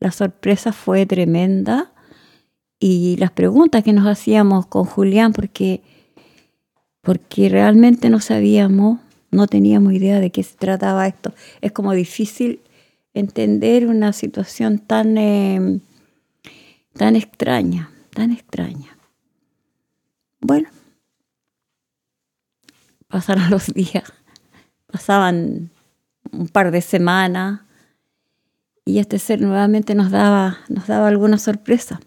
la 0.00 0.10
sorpresa 0.10 0.72
fue 0.72 1.04
tremenda 1.06 1.92
y 2.80 3.16
las 3.16 3.30
preguntas 3.32 3.82
que 3.82 3.92
nos 3.92 4.06
hacíamos 4.06 4.66
con 4.66 4.84
Julián, 4.84 5.32
porque, 5.32 5.82
porque 7.02 7.48
realmente 7.48 8.10
no 8.10 8.20
sabíamos, 8.20 9.00
no 9.30 9.46
teníamos 9.46 9.92
idea 9.92 10.20
de 10.20 10.30
qué 10.30 10.42
se 10.42 10.56
trataba 10.56 11.06
esto. 11.06 11.34
Es 11.60 11.72
como 11.72 11.92
difícil 11.92 12.60
entender 13.14 13.86
una 13.86 14.12
situación 14.12 14.78
tan, 14.78 15.18
em, 15.18 15.80
tan 16.94 17.16
extraña, 17.16 17.90
tan 18.14 18.30
extraña. 18.32 18.96
Bueno, 20.40 20.68
pasaron 23.08 23.50
los 23.50 23.66
días, 23.74 24.12
pasaban 24.86 25.70
un 26.30 26.48
par 26.48 26.70
de 26.70 26.80
semanas 26.80 27.62
y 28.84 29.00
este 29.00 29.18
ser 29.18 29.40
nuevamente 29.40 29.94
nos 29.94 30.10
daba, 30.10 30.58
nos 30.68 30.86
daba 30.86 31.08
alguna 31.08 31.38
sorpresa. 31.38 32.00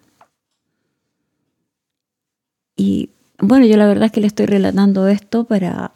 Y 2.82 3.12
bueno, 3.38 3.68
yo 3.68 3.78
la 3.78 3.86
verdad 3.86 4.06
es 4.06 4.12
que 4.12 4.22
le 4.22 4.28
estoy 4.28 4.48
relatando 4.48 5.08
esto 5.08 5.44
para 5.44 5.94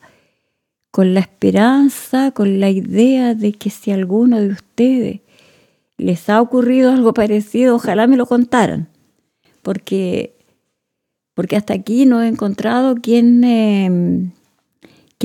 con 0.91 1.15
la 1.15 1.19
esperanza, 1.19 2.29
con 2.29 2.59
la 2.59 2.69
idea 2.69 3.33
de 3.33 3.53
que 3.53 3.71
si 3.71 3.89
alguno 3.89 4.39
de 4.39 4.49
ustedes 4.49 5.21
les 5.97 6.29
ha 6.29 6.39
ocurrido 6.39 6.91
algo 6.91 7.11
parecido, 7.11 7.75
ojalá 7.75 8.05
me 8.05 8.17
lo 8.17 8.27
contaran, 8.27 8.87
porque, 9.63 10.35
porque 11.33 11.55
hasta 11.55 11.73
aquí 11.73 12.05
no 12.05 12.21
he 12.21 12.27
encontrado 12.27 12.95
quien, 12.97 13.43
em, 13.43 14.31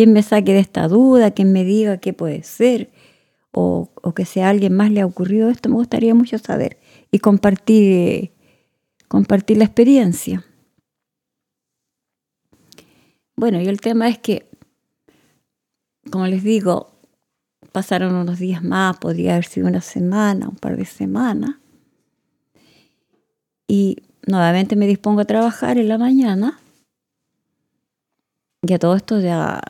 me 0.06 0.22
saque 0.22 0.54
de 0.54 0.60
esta 0.60 0.88
duda, 0.88 1.32
quien 1.32 1.52
me 1.52 1.64
diga 1.64 1.98
qué 1.98 2.14
puede 2.14 2.42
ser, 2.42 2.88
o, 3.52 3.90
o, 4.00 4.14
que 4.14 4.24
si 4.24 4.40
a 4.40 4.48
alguien 4.48 4.74
más 4.74 4.90
le 4.90 5.02
ha 5.02 5.06
ocurrido 5.06 5.50
esto, 5.50 5.68
me 5.68 5.74
gustaría 5.74 6.14
mucho 6.14 6.38
saber 6.38 6.78
y 7.10 7.18
compartir, 7.18 8.30
compartir 9.08 9.58
la 9.58 9.64
experiencia. 9.64 10.46
Bueno, 13.40 13.58
y 13.58 13.68
el 13.68 13.80
tema 13.80 14.06
es 14.06 14.18
que, 14.18 14.46
como 16.10 16.26
les 16.26 16.44
digo, 16.44 16.90
pasaron 17.72 18.14
unos 18.14 18.38
días 18.38 18.62
más, 18.62 18.98
podría 18.98 19.32
haber 19.32 19.46
sido 19.46 19.66
una 19.66 19.80
semana, 19.80 20.46
un 20.46 20.56
par 20.56 20.76
de 20.76 20.84
semanas. 20.84 21.52
Y 23.66 23.96
nuevamente 24.26 24.76
me 24.76 24.86
dispongo 24.86 25.22
a 25.22 25.24
trabajar 25.24 25.78
en 25.78 25.88
la 25.88 25.96
mañana. 25.96 26.60
Ya 28.60 28.78
todo 28.78 28.94
esto 28.94 29.18
ya 29.20 29.62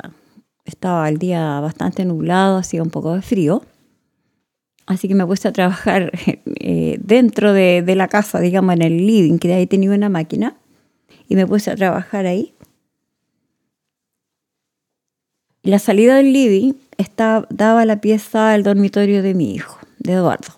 estaba 0.64 1.08
el 1.08 1.18
día 1.18 1.60
bastante 1.60 2.04
nublado, 2.04 2.56
hacía 2.56 2.82
un 2.82 2.90
poco 2.90 3.14
de 3.14 3.22
frío. 3.22 3.62
Así 4.86 5.06
que 5.06 5.14
me 5.14 5.24
puse 5.24 5.46
a 5.46 5.52
trabajar 5.52 6.10
eh, 6.26 6.98
dentro 7.00 7.52
de, 7.52 7.82
de, 7.82 7.94
la 7.94 8.08
casa, 8.08 8.40
digamos, 8.40 8.74
en 8.74 8.82
el 8.82 9.06
living, 9.06 9.38
que 9.38 9.54
ahí 9.54 9.68
tenía 9.68 9.92
una 9.92 10.08
máquina. 10.08 10.56
Y 11.28 11.36
me 11.36 11.46
puse 11.46 11.70
a 11.70 11.76
trabajar 11.76 12.26
ahí. 12.26 12.52
Y 15.62 15.71
la 15.71 15.79
salida 15.79 16.17
del 16.17 16.33
living 16.33 16.73
daba 17.50 17.85
la 17.85 18.00
pieza 18.00 18.52
al 18.52 18.62
dormitorio 18.62 19.23
de 19.23 19.35
mi 19.35 19.55
hijo, 19.55 19.79
de 19.99 20.14
Eduardo. 20.14 20.55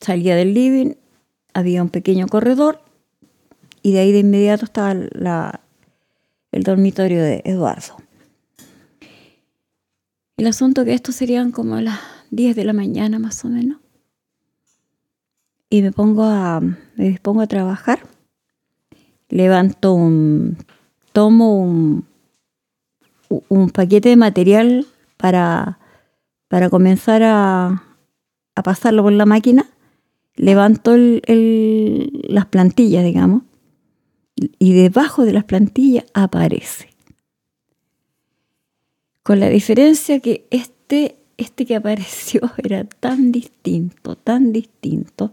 Salía 0.00 0.36
del 0.36 0.54
living, 0.54 0.94
había 1.54 1.82
un 1.82 1.88
pequeño 1.88 2.26
corredor 2.28 2.80
y 3.82 3.92
de 3.92 4.00
ahí 4.00 4.12
de 4.12 4.20
inmediato 4.20 4.64
estaba 4.64 4.92
el 4.92 6.62
dormitorio 6.62 7.22
de 7.22 7.42
Eduardo. 7.44 7.96
El 10.36 10.46
asunto 10.46 10.84
que 10.84 10.92
esto 10.92 11.12
serían 11.12 11.50
como 11.50 11.80
las 11.80 11.98
10 12.30 12.56
de 12.56 12.64
la 12.64 12.72
mañana 12.72 13.18
más 13.18 13.44
o 13.44 13.48
menos. 13.48 13.78
Y 15.70 15.82
me 15.82 15.92
pongo 15.92 16.24
a, 16.24 16.60
me 16.60 17.08
dispongo 17.08 17.40
a 17.40 17.46
trabajar. 17.46 18.00
Levanto 19.28 19.94
un, 19.94 20.58
tomo 21.12 21.58
un 21.58 22.06
un 23.28 23.70
paquete 23.70 24.10
de 24.10 24.16
material 24.16 24.86
para, 25.16 25.78
para 26.48 26.70
comenzar 26.70 27.22
a, 27.24 27.82
pasarlo 28.64 29.02
por 29.02 29.12
la 29.12 29.26
máquina, 29.26 29.66
levanto 30.34 30.94
las 30.96 32.46
plantillas, 32.46 33.04
digamos, 33.04 33.42
y 34.58 34.74
debajo 34.74 35.24
de 35.24 35.32
las 35.32 35.44
plantillas 35.44 36.04
aparece. 36.14 36.90
Con 39.22 39.40
la 39.40 39.48
diferencia 39.48 40.20
que 40.20 40.46
este, 40.50 41.16
este 41.36 41.66
que 41.66 41.76
apareció 41.76 42.40
era 42.58 42.84
tan 42.84 43.32
distinto, 43.32 44.16
tan 44.16 44.52
distinto. 44.52 45.32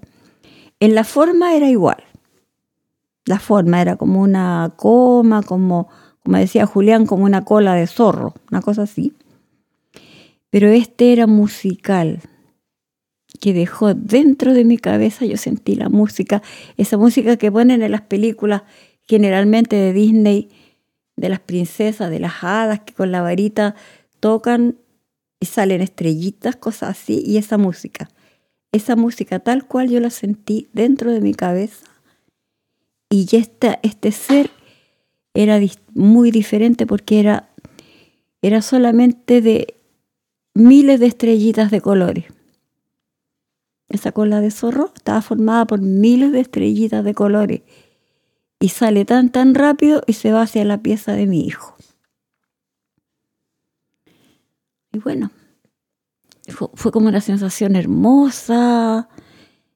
En 0.79 0.95
la 0.95 1.03
forma 1.03 1.55
era 1.55 1.69
igual. 1.69 2.03
La 3.25 3.39
forma 3.39 3.81
era 3.81 3.95
como 3.95 4.21
una 4.21 4.73
coma, 4.75 5.43
como, 5.43 5.87
como 6.23 6.37
decía 6.37 6.65
Julián, 6.65 7.05
como 7.05 7.25
una 7.25 7.43
cola 7.43 7.75
de 7.75 7.87
zorro, 7.87 8.33
una 8.49 8.61
cosa 8.61 8.83
así. 8.83 9.13
Pero 10.49 10.69
este 10.69 11.11
era 11.11 11.27
musical, 11.27 12.21
que 13.39 13.53
dejó 13.53 13.93
dentro 13.93 14.53
de 14.53 14.63
mi 14.63 14.77
cabeza, 14.77 15.25
yo 15.25 15.37
sentí 15.37 15.75
la 15.75 15.89
música, 15.89 16.41
esa 16.77 16.97
música 16.97 17.37
que 17.37 17.51
ponen 17.51 17.81
en 17.81 17.91
las 17.91 18.01
películas 18.01 18.63
generalmente 19.01 19.75
de 19.75 19.91
Disney, 19.91 20.49
de 21.15 21.29
las 21.29 21.39
princesas, 21.39 22.09
de 22.09 22.19
las 22.19 22.43
hadas, 22.43 22.81
que 22.81 22.93
con 22.93 23.11
la 23.11 23.21
varita 23.21 23.75
tocan 24.19 24.77
y 25.39 25.45
salen 25.45 25.81
estrellitas, 25.81 26.55
cosas 26.55 26.91
así, 26.91 27.21
y 27.25 27.37
esa 27.37 27.57
música. 27.57 28.09
Esa 28.71 28.95
música 28.95 29.39
tal 29.39 29.67
cual 29.67 29.89
yo 29.89 29.99
la 29.99 30.09
sentí 30.09 30.69
dentro 30.71 31.11
de 31.11 31.19
mi 31.19 31.33
cabeza. 31.33 31.85
Y 33.09 33.27
este, 33.35 33.77
este 33.83 34.11
ser 34.11 34.49
era 35.33 35.59
muy 35.93 36.31
diferente 36.31 36.85
porque 36.85 37.19
era, 37.19 37.49
era 38.41 38.61
solamente 38.61 39.41
de 39.41 39.75
miles 40.53 40.99
de 40.99 41.07
estrellitas 41.07 41.71
de 41.71 41.81
colores. 41.81 42.25
Esa 43.89 44.11
cola 44.11 44.41
de 44.41 44.51
zorro 44.51 44.91
estaba 44.95 45.21
formada 45.21 45.65
por 45.65 45.81
miles 45.81 46.31
de 46.31 46.39
estrellitas 46.39 47.03
de 47.03 47.13
colores 47.13 47.61
y 48.59 48.69
sale 48.69 49.05
tan 49.05 49.31
tan 49.31 49.55
rápido 49.55 50.03
y 50.07 50.13
se 50.13 50.31
va 50.31 50.43
hacia 50.43 50.63
la 50.65 50.81
pieza 50.81 51.13
de 51.13 51.27
mi 51.27 51.45
hijo. 51.45 51.75
Y 54.91 54.99
bueno, 54.99 55.31
fue, 56.47 56.91
como 56.91 57.07
una 57.07 57.21
sensación 57.21 57.75
hermosa, 57.75 59.09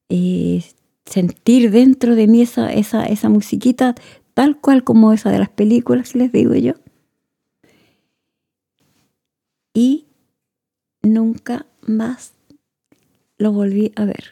eh, 0.09 0.63
sentir 1.05 1.71
dentro 1.71 2.15
de 2.15 2.27
mí 2.27 2.41
esa, 2.41 2.71
esa, 2.71 3.05
esa 3.05 3.27
musiquita 3.29 3.95
tal 4.37 4.55
cual 4.61 4.83
como 4.83 5.13
esa 5.13 5.31
de 5.31 5.39
las 5.39 5.49
películas, 5.49 6.13
les 6.13 6.31
digo 6.31 6.53
yo. 6.53 6.73
Y 9.73 10.05
nunca 11.01 11.65
más 11.81 12.33
lo 13.39 13.51
volví 13.51 13.93
a 13.95 14.05
ver. 14.05 14.25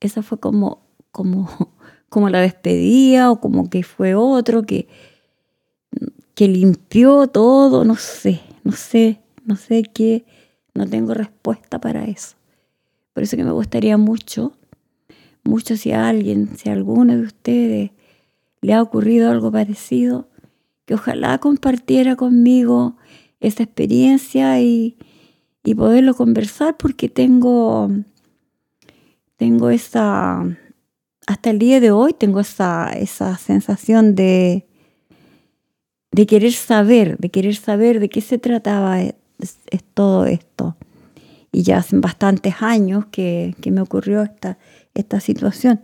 Esa 0.00 0.22
fue 0.22 0.38
como, 0.38 0.82
como, 1.12 1.48
como 2.10 2.28
la 2.28 2.42
despedida 2.42 3.30
o 3.30 3.40
como 3.40 3.70
que 3.70 3.84
fue 3.84 4.14
otro 4.14 4.64
que, 4.64 4.86
que 6.34 6.46
limpió 6.46 7.26
todo, 7.26 7.86
no 7.86 7.96
sé, 7.96 8.42
no 8.64 8.72
sé, 8.72 9.22
no 9.46 9.56
sé 9.56 9.82
qué, 9.82 10.26
no 10.74 10.86
tengo 10.86 11.14
respuesta 11.14 11.80
para 11.80 12.04
eso. 12.04 12.36
Por 13.14 13.22
eso 13.22 13.38
que 13.38 13.44
me 13.44 13.52
gustaría 13.52 13.96
mucho, 13.96 14.52
mucho 15.42 15.78
si 15.78 15.92
alguien, 15.92 16.54
si 16.58 16.68
alguno 16.68 17.16
de 17.16 17.22
ustedes 17.22 17.92
le 18.62 18.72
ha 18.72 18.80
ocurrido 18.80 19.30
algo 19.30 19.52
parecido, 19.52 20.28
que 20.86 20.94
ojalá 20.94 21.36
compartiera 21.38 22.16
conmigo 22.16 22.96
esa 23.40 23.62
experiencia 23.64 24.58
y, 24.60 24.96
y 25.62 25.74
poderlo 25.74 26.14
conversar 26.14 26.76
porque 26.78 27.10
tengo 27.10 27.90
tengo 29.42 29.70
esa, 29.70 30.56
hasta 31.26 31.50
el 31.50 31.58
día 31.58 31.80
de 31.80 31.90
hoy 31.90 32.12
tengo 32.12 32.38
esa, 32.38 32.92
esa 32.92 33.36
sensación 33.38 34.14
de, 34.14 34.68
de 36.12 36.26
querer 36.26 36.52
saber, 36.52 37.18
de 37.18 37.30
querer 37.30 37.56
saber 37.56 37.98
de 37.98 38.08
qué 38.08 38.20
se 38.20 38.38
trataba 38.38 39.02
es, 39.02 39.14
todo 39.94 40.26
esto. 40.26 40.76
Y 41.50 41.64
ya 41.64 41.78
hace 41.78 41.98
bastantes 41.98 42.62
años 42.62 43.06
que, 43.06 43.56
me 43.68 43.80
ocurrió 43.80 44.22
esta, 44.22 44.58
esta 44.94 45.18
situación. 45.18 45.80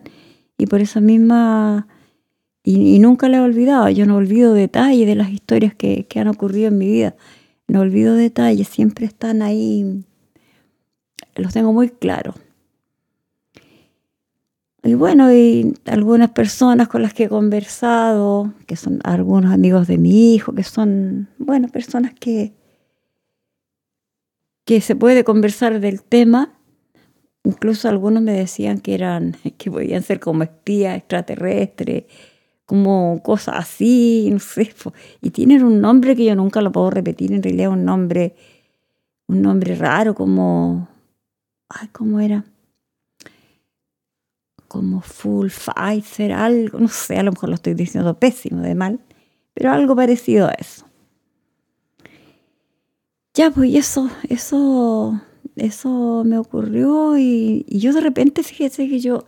Y 0.57 0.67
por 0.67 0.81
eso 0.81 1.01
misma, 1.01 1.89
y, 2.71 2.99
nunca 2.99 3.31
la 3.31 3.39
he 3.39 3.41
olvidado, 3.41 3.89
yo 3.89 4.05
no 4.05 4.17
olvido 4.17 4.53
detalles 4.53 5.07
de 5.07 5.15
las 5.15 5.31
historias 5.31 5.75
que, 5.75 6.05
que 6.05 6.21
han 6.21 6.29
ocurrido 6.29 6.69
en 6.69 6.77
mi 6.77 6.87
vida. 6.87 7.17
No 7.67 7.81
olvido 7.81 8.15
detalles, 8.15 8.69
siempre 8.69 9.07
están 9.07 9.41
ahí, 9.41 10.05
los 11.35 11.55
tengo 11.55 11.73
muy 11.73 11.89
claros. 11.89 12.35
Y 14.83 14.93
bueno, 14.93 15.33
y 15.33 15.75
algunas 15.87 16.31
personas 16.31 16.89
con 16.89 17.01
las 17.01 17.15
que 17.15 17.25
he 17.25 17.29
conversado, 17.31 18.53
que 18.67 18.77
son 18.77 19.01
algunos 19.03 19.51
amigos 19.51 19.87
de 19.87 19.97
mi 19.97 20.35
hijo, 20.35 20.53
que 20.53 20.63
son, 20.63 21.29
bueno, 21.39 21.69
personas 21.69 22.13
que, 22.21 22.53
que 24.67 24.83
se 24.83 24.95
puede 24.95 25.25
conversar 25.25 25.81
del 25.81 26.03
tema. 26.03 26.53
Incluso 27.45 27.89
algunos 27.89 28.23
me 28.23 28.33
decían 28.33 28.81
que 28.81 28.95
eran, 28.95 29.37
que 29.57 29.71
podían 29.71 30.03
ser 30.03 30.21
como 30.21 30.43
espías 30.43 30.99
extraterrestres, 30.99 32.05
como 32.69 33.21
cosas 33.25 33.57
así, 33.57 34.29
no 34.33 34.39
sé. 34.39 34.73
Y 35.21 35.31
tienen 35.31 35.65
un 35.65 35.81
nombre 35.81 36.15
que 36.15 36.25
yo 36.25 36.37
nunca 36.37 36.61
lo 36.61 36.71
puedo 36.71 36.91
repetir, 36.91 37.33
en 37.33 37.43
realidad 37.43 37.71
un 37.71 37.85
nombre, 37.85 38.37
un 39.27 39.43
nombre 39.43 39.75
raro, 39.75 40.15
como, 40.15 40.89
ay, 41.69 41.89
¿cómo 41.89 42.21
era? 42.21 42.45
como 44.69 45.01
full 45.01 45.49
Pfizer, 45.49 46.33
algo, 46.33 46.79
no 46.79 46.89
sé, 46.89 47.19
a 47.19 47.23
lo 47.23 47.33
mejor 47.33 47.49
lo 47.49 47.55
estoy 47.55 47.75
diciendo 47.75 48.19
pésimo 48.19 48.61
de 48.61 48.75
mal, 48.75 49.01
pero 49.55 49.73
algo 49.73 49.97
parecido 49.97 50.47
a 50.47 50.53
eso. 50.53 50.85
Ya, 53.35 53.51
pues 53.51 53.75
eso, 53.75 54.11
eso, 54.29 55.21
eso 55.57 56.23
me 56.25 56.39
ocurrió 56.39 57.17
y, 57.17 57.65
yo 57.69 57.93
de 57.93 58.01
repente, 58.01 58.43
fíjese 58.43 58.89
que 58.89 59.01
yo 59.01 59.25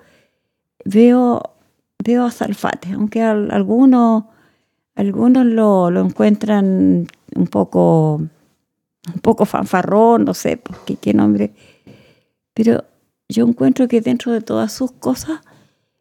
veo, 0.85 1.43
veo 2.03 2.27
a 2.27 2.33
aunque 2.95 3.23
algunos, 3.23 4.25
algunos 4.95 5.47
lo, 5.47 5.91
lo, 5.91 6.01
encuentran 6.01 7.07
un 7.35 7.47
poco, 7.47 8.15
un 8.17 9.21
poco 9.23 9.45
fanfarrón, 9.45 10.25
no 10.25 10.35
sé, 10.35 10.61
qué, 10.87 10.97
qué 10.97 11.15
nombre, 11.15 11.53
pero 12.55 12.85
yo 13.29 13.47
encuentro 13.47 13.89
que 13.89 14.01
dentro 14.01 14.33
de 14.33 14.41
todas 14.41 14.73
sus 14.73 14.93
cosas, 14.93 15.41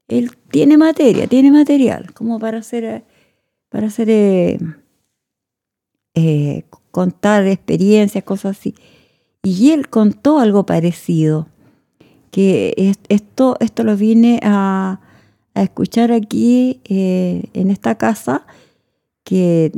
él 0.07 0.31
tiene 0.49 0.77
materia, 0.77 1.27
tiene 1.27 1.51
material, 1.51 2.13
como 2.13 2.39
para 2.39 2.59
hacer, 2.59 3.03
para 3.69 3.87
hacer 3.87 4.09
eh, 4.09 4.59
eh, 6.15 6.63
contar 6.91 7.45
experiencias, 7.45 8.23
cosas 8.23 8.57
así. 8.57 8.73
Y 9.43 9.71
él 9.71 9.89
contó 9.89 10.39
algo 10.39 10.65
parecido, 10.65 11.47
que 12.31 12.95
esto, 13.09 13.57
esto 13.59 13.83
lo 13.83 13.95
vine 13.95 14.39
a, 14.43 14.99
escuchar 15.63 16.11
aquí 16.11 16.81
eh, 16.85 17.49
en 17.53 17.71
esta 17.71 17.95
casa, 17.95 18.45
que 19.23 19.71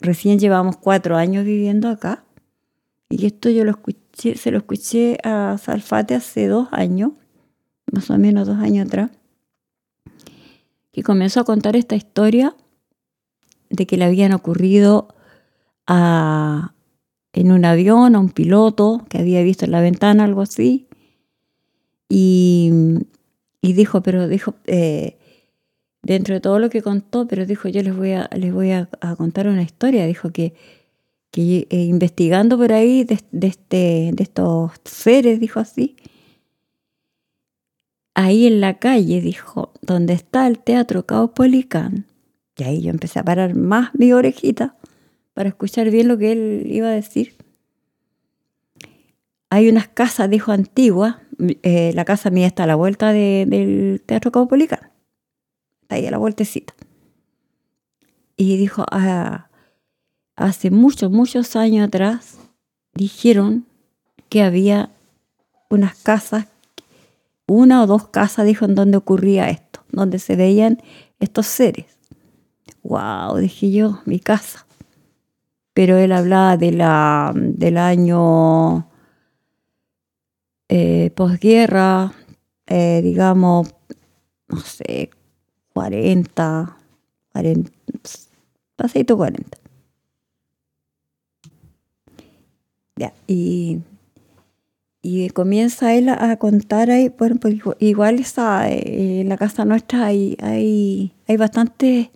recién 0.00 0.38
llevamos 0.38 0.76
cuatro 0.76 1.16
años 1.16 1.44
viviendo 1.44 1.88
acá, 1.88 2.24
y 3.08 3.26
esto 3.26 3.50
yo 3.50 3.64
lo 3.64 3.72
escuché 3.72 4.00
se 4.36 4.50
lo 4.50 4.58
escuché 4.58 5.18
a 5.24 5.56
Salfate 5.58 6.14
hace 6.14 6.46
dos 6.46 6.68
años, 6.72 7.12
más 7.90 8.10
o 8.10 8.18
menos 8.18 8.46
dos 8.46 8.58
años 8.58 8.86
atrás, 8.86 9.10
que 10.92 11.02
comenzó 11.02 11.40
a 11.40 11.44
contar 11.44 11.76
esta 11.76 11.96
historia 11.96 12.54
de 13.70 13.86
que 13.86 13.96
le 13.96 14.04
habían 14.04 14.32
ocurrido 14.32 15.08
a, 15.86 16.74
en 17.32 17.52
un 17.52 17.64
avión 17.64 18.14
a 18.14 18.18
un 18.18 18.30
piloto 18.30 19.04
que 19.08 19.18
había 19.18 19.42
visto 19.42 19.64
en 19.64 19.70
la 19.70 19.80
ventana 19.80 20.24
algo 20.24 20.42
así. 20.42 20.88
Y, 22.08 22.72
dijo, 23.62 24.02
pero 24.02 24.28
dijo, 24.28 24.54
eh, 24.66 25.18
dentro 26.02 26.34
de 26.34 26.40
todo 26.40 26.58
lo 26.58 26.70
que 26.70 26.82
contó, 26.82 27.26
pero 27.26 27.46
dijo, 27.46 27.68
yo 27.68 27.82
les 27.82 27.96
voy 27.96 28.12
a, 28.12 28.28
les 28.34 28.52
voy 28.52 28.70
a 28.72 28.88
contar 29.16 29.48
una 29.48 29.62
historia. 29.62 30.06
Dijo 30.06 30.30
que 30.30 30.54
que 31.30 31.66
eh, 31.70 31.76
investigando 31.76 32.58
por 32.58 32.72
ahí 32.72 33.04
de, 33.04 33.14
este, 33.46 34.10
de 34.12 34.22
estos 34.22 34.72
seres, 34.84 35.40
dijo 35.40 35.60
así, 35.60 35.96
ahí 38.14 38.46
en 38.46 38.60
la 38.60 38.78
calle, 38.78 39.20
dijo, 39.20 39.72
donde 39.80 40.14
está 40.14 40.46
el 40.46 40.58
Teatro 40.58 41.06
Caupolicán, 41.06 42.06
y 42.56 42.64
ahí 42.64 42.82
yo 42.82 42.90
empecé 42.90 43.18
a 43.18 43.24
parar 43.24 43.54
más 43.54 43.90
mi 43.94 44.12
orejita 44.12 44.76
para 45.32 45.48
escuchar 45.48 45.90
bien 45.90 46.08
lo 46.08 46.18
que 46.18 46.32
él 46.32 46.62
iba 46.66 46.88
a 46.88 46.92
decir. 46.92 47.34
Hay 49.48 49.68
unas 49.68 49.88
casas, 49.88 50.28
dijo, 50.28 50.52
antiguas, 50.52 51.16
eh, 51.62 51.92
la 51.94 52.04
casa 52.04 52.30
mía 52.30 52.46
está 52.46 52.64
a 52.64 52.66
la 52.66 52.74
vuelta 52.74 53.12
del 53.12 54.02
Teatro 54.06 54.32
Caupolicán, 54.32 54.90
está 55.82 55.96
ahí 55.96 56.06
a 56.06 56.10
la 56.10 56.18
vueltecita. 56.18 56.74
Y 58.36 58.56
dijo, 58.56 58.84
ah, 58.90 59.48
hace 60.36 60.70
muchos, 60.70 61.10
muchos 61.10 61.56
años 61.56 61.88
atrás, 61.88 62.38
dijeron 62.94 63.66
que 64.28 64.42
había 64.42 64.90
unas 65.68 65.94
casas 65.96 66.46
una 67.50 67.82
o 67.82 67.86
dos 67.88 68.06
casas, 68.06 68.46
dijo, 68.46 68.64
en 68.64 68.76
donde 68.76 68.96
ocurría 68.96 69.50
esto, 69.50 69.80
donde 69.90 70.20
se 70.20 70.36
veían 70.36 70.80
estos 71.18 71.46
seres. 71.46 71.86
¡Wow! 72.84 73.38
Dije 73.38 73.72
yo, 73.72 73.98
mi 74.04 74.20
casa. 74.20 74.66
Pero 75.74 75.96
él 75.96 76.12
hablaba 76.12 76.56
de 76.56 76.70
la, 76.70 77.32
del 77.34 77.76
año 77.76 78.86
eh, 80.72 81.10
posguerra, 81.16 82.12
eh, 82.68 83.00
digamos, 83.02 83.74
no 84.48 84.60
sé, 84.60 85.10
40, 85.74 86.76
40, 87.32 87.70
paseito 88.76 89.16
40. 89.16 89.58
Ya, 92.94 93.12
y, 93.26 93.80
y 95.02 95.28
comienza 95.30 95.92
él 95.94 96.08
a, 96.08 96.36
contar 96.36 96.90
ahí, 96.90 97.08
bueno, 97.18 97.36
pues 97.40 97.56
igual 97.80 98.20
está, 98.20 98.70
eh, 98.70 99.22
en 99.22 99.28
la 99.28 99.36
casa 99.36 99.64
nuestra 99.64 100.06
hay, 100.06 100.36
hay, 100.40 101.12
hay 101.26 101.36
bastante, 101.36 102.12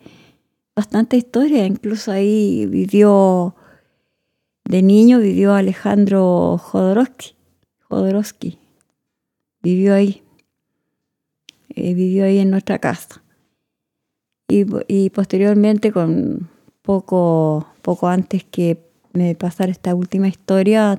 bastante 0.77 1.17
historia, 1.17 1.67
incluso 1.67 2.12
ahí 2.12 2.67
vivió, 2.67 3.57
de 4.64 4.83
niño 4.83 5.19
vivió 5.19 5.55
Alejandro 5.55 6.57
Jodorowsky, 6.59 7.34
Jodorowsky 7.94 8.59
vivió 9.62 9.94
ahí, 9.94 10.22
eh, 11.70 11.94
vivió 11.94 12.24
ahí 12.24 12.38
en 12.38 12.50
nuestra 12.50 12.78
casa. 12.78 13.22
Y, 14.46 15.11
posteriormente, 15.11 15.90
con 15.90 16.50
poco, 16.83 17.66
poco 17.83 18.09
antes 18.09 18.44
que 18.44 18.78
me 19.12 19.35
pasara 19.35 19.72
esta 19.72 19.94
última 19.94 20.28
historia, 20.28 20.98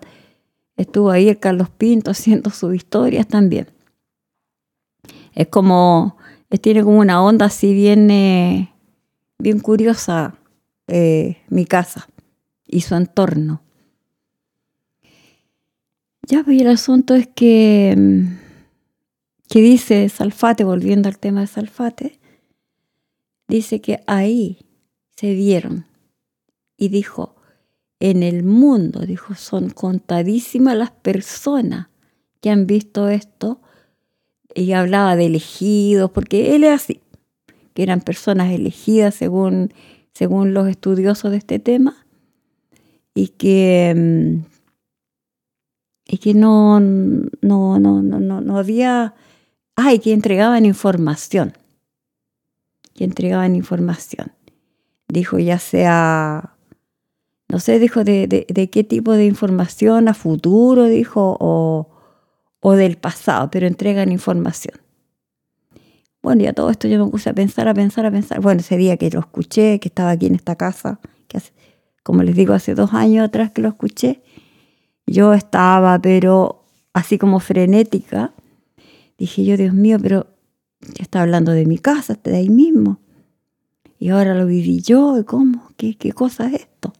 estuvo 0.76 1.12
ahí 1.12 1.30
el 1.30 1.40
Carlos 1.40 1.70
Pinto 1.70 2.12
haciendo 2.12 2.50
sus 2.50 2.74
historias 2.76 3.28
también. 3.28 3.68
Es 5.34 5.48
como, 5.48 6.18
tiene 6.62 6.84
como 6.84 7.00
una 7.00 7.24
onda 7.24 7.46
así 7.46 7.74
bien, 7.74 8.10
eh, 8.10 8.74
bien 9.38 9.60
curiosa 9.60 10.36
eh, 10.88 11.38
mi 11.50 11.66
casa 11.66 12.08
y 12.66 12.82
su 12.82 12.96
entorno. 12.96 13.65
Ya, 16.28 16.44
pues 16.44 16.60
el 16.60 16.68
asunto 16.68 17.14
es 17.14 17.28
que, 17.28 17.94
mm, 17.96 18.38
que 19.48 19.62
dice 19.62 20.10
Salfate, 20.10 20.64
volviendo 20.64 21.08
al 21.08 21.20
tema 21.20 21.42
de 21.42 21.48
Salfate, 21.48 22.20
dice 23.48 23.80
que 23.80 24.00
ahí 24.08 24.58
se 25.16 25.36
vieron 25.36 25.86
y 26.78 26.90
dijo, 26.90 27.36
en 28.00 28.24
el 28.24 28.44
mundo, 28.44 29.02
dijo, 29.02 29.36
son 29.36 29.70
contadísimas 29.70 30.76
las 30.76 30.90
personas 30.90 31.90
que 32.42 32.50
han 32.50 32.66
visto 32.66 33.08
esto 33.08 33.62
y 34.56 34.72
hablaba 34.72 35.16
de 35.16 35.28
elegidos, 35.28 36.10
porque 36.10 36.56
él 36.56 36.64
es 36.64 36.72
así, 36.72 37.02
que 37.76 37.84
eran 37.84 38.02
personas 38.02 38.52
elegidas 38.52 39.14
según, 39.14 39.72
según 40.12 40.56
los 40.56 40.68
estudiosos 40.68 41.30
de 41.30 41.38
este 41.38 41.60
tema 41.60 42.04
y 43.14 43.28
que, 43.28 43.94
mm, 43.96 44.55
y 46.08 46.18
que 46.18 46.34
no, 46.34 46.80
no, 46.80 47.80
no, 47.80 48.02
no, 48.02 48.42
no 48.42 48.58
había, 48.58 49.16
ay, 49.76 50.00
que 50.00 50.14
entregaban 50.14 50.66
información, 50.66 51.54
que 52.94 53.04
entregaban 53.04 53.56
información. 53.56 54.32
Dijo 55.08 55.38
ya 55.40 55.60
sea 55.60 56.56
no 57.48 57.60
sé, 57.60 57.80
dijo, 57.80 58.04
de, 58.04 58.28
de, 58.28 58.70
qué 58.70 58.84
tipo 58.84 59.14
de 59.14 59.26
información 59.26 60.08
a 60.08 60.14
futuro, 60.14 60.86
dijo, 60.86 61.38
o, 61.40 61.90
o 62.60 62.74
del 62.74 62.98
pasado, 62.98 63.52
pero 63.52 63.68
entregan 63.68 64.12
información. 64.12 64.76
Bueno, 66.24 66.42
y 66.44 66.48
a 66.48 66.54
todo 66.54 66.72
esto 66.72 66.88
yo 66.88 67.06
me 67.06 67.12
puse 67.12 67.30
a 67.30 67.34
pensar, 67.34 67.68
a 67.68 67.74
pensar, 67.76 68.06
a 68.08 68.12
pensar. 68.12 68.42
Bueno, 68.42 68.62
ese 68.62 68.78
día 68.78 68.98
que 68.98 69.12
lo 69.12 69.20
escuché, 69.20 69.80
que 69.80 69.90
estaba 69.90 70.10
aquí 70.10 70.26
en 70.26 70.36
esta 70.36 70.56
casa, 70.56 71.00
que 71.28 71.38
hace, 71.38 71.54
como 72.02 72.24
les 72.24 72.36
digo, 72.36 72.54
hace 72.54 72.74
dos 72.74 72.94
años 72.94 73.26
atrás 73.26 73.52
que 73.52 73.62
lo 73.62 73.70
escuché, 73.70 74.24
yo 75.08 75.34
estaba, 75.34 76.00
pero 76.00 76.64
así 76.94 77.18
como 77.18 77.40
frenética. 77.40 78.32
Dije 79.18 79.46
yo, 79.46 79.58
Dios 79.58 79.74
mío, 79.74 79.98
pero 80.02 80.28
ya 80.82 81.04
está 81.04 81.22
hablando 81.22 81.52
de 81.52 81.66
mi 81.66 81.78
casa, 81.78 82.18
de 82.24 82.36
ahí 82.36 82.50
mismo. 82.50 83.00
Y 84.00 84.10
ahora 84.10 84.36
lo 84.36 84.46
viví 84.46 84.82
yo, 84.82 85.24
¿cómo? 85.26 85.72
¿Qué, 85.78 85.96
qué 85.98 86.12
cosa 86.12 86.48
es 86.48 86.62
esto? 86.62 86.94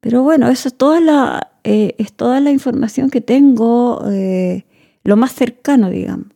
Pero 0.00 0.22
bueno, 0.22 0.48
eso 0.48 0.68
es 0.68 0.74
toda 0.74 1.00
la, 1.00 1.52
eh, 1.64 1.94
es 1.96 2.12
toda 2.12 2.40
la 2.40 2.50
información 2.50 3.08
que 3.08 3.22
tengo, 3.22 4.04
eh, 4.10 4.66
lo 5.02 5.16
más 5.16 5.32
cercano, 5.32 5.88
digamos. 5.88 6.26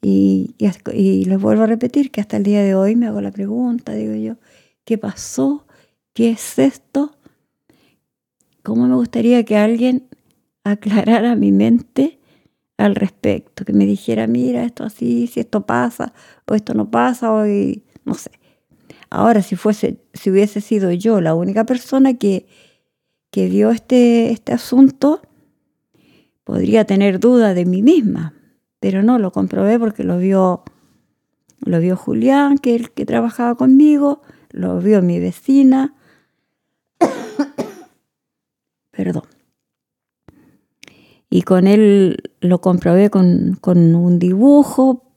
Y, 0.00 0.54
y, 0.94 1.24
les 1.24 1.40
vuelvo 1.40 1.64
a 1.64 1.66
repetir 1.66 2.12
que 2.12 2.20
hasta 2.20 2.36
el 2.36 2.44
día 2.44 2.62
de 2.62 2.76
hoy 2.76 2.94
me 2.94 3.08
hago 3.08 3.20
la 3.20 3.32
pregunta, 3.32 3.92
digo 3.92 4.14
yo, 4.14 4.36
¿qué 4.84 4.96
pasó? 4.98 5.66
¿Qué 6.12 6.30
es 6.30 6.60
esto? 6.60 7.16
¿Cómo 8.68 8.86
me 8.86 8.96
gustaría 8.96 9.46
que 9.46 9.56
alguien 9.56 10.08
aclarara 10.62 11.34
mi 11.36 11.52
mente 11.52 12.18
al 12.76 12.96
respecto? 12.96 13.64
Que 13.64 13.72
me 13.72 13.86
dijera, 13.86 14.26
mira, 14.26 14.62
esto 14.62 14.84
así, 14.84 15.26
si 15.26 15.40
esto 15.40 15.64
pasa, 15.64 16.12
o 16.46 16.54
esto 16.54 16.74
no 16.74 16.90
pasa, 16.90 17.32
o 17.32 17.46
no 18.04 18.12
sé. 18.12 18.30
Ahora, 19.08 19.40
si 19.40 19.56
fuese, 19.56 20.02
si 20.12 20.30
hubiese 20.30 20.60
sido 20.60 20.92
yo 20.92 21.22
la 21.22 21.34
única 21.34 21.64
persona 21.64 22.18
que, 22.18 22.46
que 23.30 23.48
vio 23.48 23.70
este, 23.70 24.32
este 24.32 24.52
asunto, 24.52 25.22
podría 26.44 26.84
tener 26.84 27.20
duda 27.20 27.54
de 27.54 27.64
mí 27.64 27.80
misma, 27.80 28.34
pero 28.80 29.02
no, 29.02 29.18
lo 29.18 29.32
comprobé 29.32 29.78
porque 29.78 30.04
lo 30.04 30.18
vio, 30.18 30.62
lo 31.60 31.80
vio 31.80 31.96
Julián, 31.96 32.58
que 32.58 32.76
el 32.76 32.90
que 32.90 33.06
trabajaba 33.06 33.54
conmigo, 33.54 34.20
lo 34.50 34.78
vio 34.78 35.00
mi 35.00 35.20
vecina, 35.20 35.94
perdón. 38.98 39.22
Y 41.30 41.42
con 41.42 41.68
él 41.68 42.16
lo 42.40 42.60
comprobé 42.60 43.10
con, 43.10 43.56
con 43.60 43.94
un 43.94 44.18
dibujo, 44.18 45.14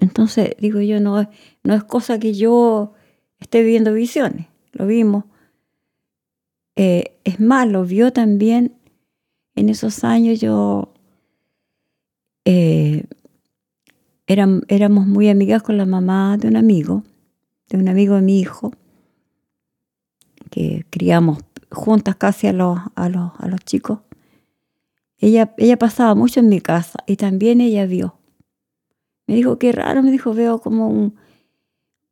entonces, 0.00 0.56
digo 0.58 0.80
yo, 0.80 0.98
no, 0.98 1.30
no 1.62 1.74
es 1.74 1.84
cosa 1.84 2.18
que 2.18 2.34
yo 2.34 2.94
esté 3.38 3.62
viendo 3.62 3.92
visiones, 3.92 4.48
lo 4.72 4.88
vimos. 4.88 5.26
Eh, 6.74 7.20
es 7.22 7.38
más, 7.38 7.68
lo 7.68 7.84
vio 7.84 8.12
también 8.12 8.74
en 9.54 9.68
esos 9.68 10.02
años 10.02 10.40
yo 10.40 10.92
eh, 12.44 13.04
éramos 14.26 15.06
muy 15.06 15.28
amigas 15.28 15.62
con 15.62 15.76
la 15.76 15.86
mamá 15.86 16.36
de 16.36 16.48
un 16.48 16.56
amigo, 16.56 17.04
de 17.68 17.78
un 17.78 17.88
amigo 17.88 18.16
de 18.16 18.22
mi 18.22 18.40
hijo, 18.40 18.72
que 20.50 20.84
criamos 20.90 21.38
juntas 21.70 22.16
casi 22.16 22.46
a 22.46 22.52
los, 22.52 22.78
a 22.94 23.08
los, 23.08 23.32
a 23.38 23.48
los 23.48 23.60
chicos. 23.60 24.00
Ella, 25.18 25.54
ella 25.58 25.78
pasaba 25.78 26.14
mucho 26.14 26.40
en 26.40 26.48
mi 26.48 26.60
casa 26.60 26.98
y 27.06 27.16
también 27.16 27.60
ella 27.60 27.86
vio. 27.86 28.16
Me 29.26 29.34
dijo, 29.34 29.58
qué 29.58 29.72
raro, 29.72 30.02
me 30.02 30.10
dijo, 30.10 30.34
veo 30.34 30.60
como 30.60 30.88
un, 30.88 31.16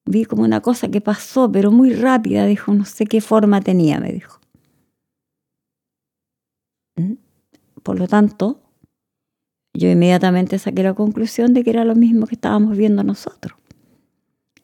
vi 0.04 0.24
como 0.24 0.42
una 0.42 0.60
cosa 0.60 0.88
que 0.88 1.00
pasó, 1.00 1.50
pero 1.50 1.70
muy 1.70 1.92
rápida, 1.92 2.46
dijo, 2.46 2.72
no 2.72 2.84
sé 2.84 3.06
qué 3.06 3.20
forma 3.20 3.60
tenía, 3.60 3.98
me 3.98 4.12
dijo. 4.12 4.40
¿Mm? 6.96 7.14
Por 7.82 7.98
lo 7.98 8.08
tanto, 8.08 8.60
yo 9.72 9.90
inmediatamente 9.90 10.58
saqué 10.58 10.82
la 10.82 10.94
conclusión 10.94 11.54
de 11.54 11.64
que 11.64 11.70
era 11.70 11.84
lo 11.84 11.94
mismo 11.94 12.26
que 12.26 12.34
estábamos 12.34 12.76
viendo 12.76 13.02
nosotros. 13.04 13.58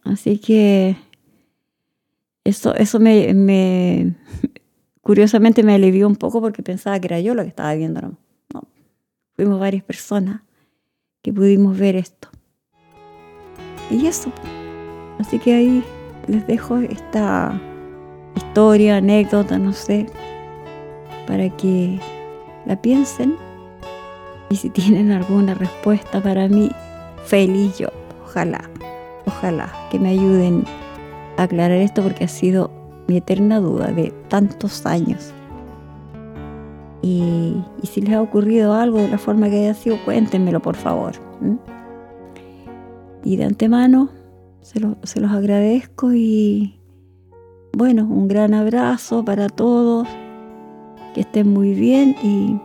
Así 0.02 0.38
que 0.38 0.96
eso, 2.44 2.74
eso 2.74 3.00
me, 3.00 3.33
me 3.33 4.14
curiosamente 5.05 5.62
me 5.62 5.75
alivió 5.75 6.09
un 6.09 6.17
poco 6.17 6.40
porque 6.40 6.62
pensaba 6.62 6.99
que 6.99 7.07
era 7.07 7.21
yo 7.21 7.35
lo 7.35 7.43
que 7.43 7.49
estaba 7.49 7.73
viendo. 7.75 8.01
no. 8.01 8.19
Fuimos 9.37 9.61
varias 9.61 9.85
personas 9.85 10.43
que 11.23 11.33
pudimos 11.33 11.79
ver 11.79 11.95
esto. 11.95 12.29
Y 13.90 14.07
eso. 14.07 14.33
Así 15.19 15.38
que 15.38 15.55
ahí 15.55 15.85
les 16.27 16.47
dejo 16.47 16.79
esta 16.79 17.61
historia, 18.37 18.97
anécdota, 18.97 19.59
no 19.59 19.73
sé, 19.73 20.07
para 21.27 21.49
que 21.57 22.01
la 22.67 22.81
piensen. 22.81 23.37
Y 24.51 24.57
si 24.57 24.71
tienen 24.71 25.12
alguna 25.12 25.55
respuesta 25.55 26.23
para 26.23 26.49
mí, 26.49 26.71
feliz 27.25 27.79
yo. 27.79 27.88
Ojalá, 28.25 28.71
ojalá 29.27 29.73
que 29.90 29.99
me 29.99 30.11
ayuden 30.11 30.64
a 31.37 31.43
aclarar 31.45 31.79
esto 31.79 32.03
porque 32.03 32.25
ha 32.25 32.29
sido 32.29 32.84
mi 33.07 33.17
eterna 33.17 33.61
duda 33.61 33.93
de 33.93 34.12
tantos 34.29 34.87
años. 34.87 35.33
Y, 37.03 37.62
si 37.83 38.01
les 38.01 38.14
ha 38.14 38.23
ocurrido 38.23 38.73
algo 38.73 38.99
de 38.99 39.09
la 39.09 39.19
forma 39.19 39.51
que 39.51 39.61
haya 39.61 39.75
sido, 39.75 39.97
cuéntenmelo 40.05 40.61
por 40.61 40.75
favor. 40.75 41.12
Y 43.23 43.37
de 43.37 43.45
antemano 43.45 44.09
se, 44.62 44.81
los 44.81 45.31
agradezco 45.31 46.14
y 46.14 46.81
bueno, 47.77 48.05
un 48.05 48.29
gran 48.29 48.55
abrazo 48.55 49.25
para 49.25 49.49
todos, 49.49 50.09
que 51.12 51.21
estén 51.21 51.53
muy 51.53 51.75
bien 51.75 52.17
y, 52.23 52.59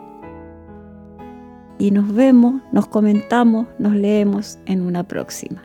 y 1.77 1.91
nos 1.91 2.13
vemos, 2.13 2.61
nos 2.71 2.87
comentamos, 2.87 3.67
nos 3.77 3.93
leemos 3.93 4.57
en 4.65 4.81
una 4.81 5.03
próxima. 5.03 5.63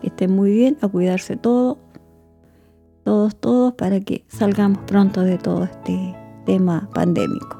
Que 0.00 0.08
estén 0.08 0.36
muy 0.36 0.52
bien, 0.52 0.76
a 0.82 0.88
cuidarse 0.88 1.36
todos, 1.36 1.78
todos, 3.08 3.34
todos, 3.36 3.72
para 3.72 4.00
que 4.00 4.26
salgamos 4.28 4.80
pronto 4.86 5.22
de 5.22 5.38
todo 5.38 5.64
este 5.64 6.14
tema 6.44 6.90
pandémico. 6.92 7.57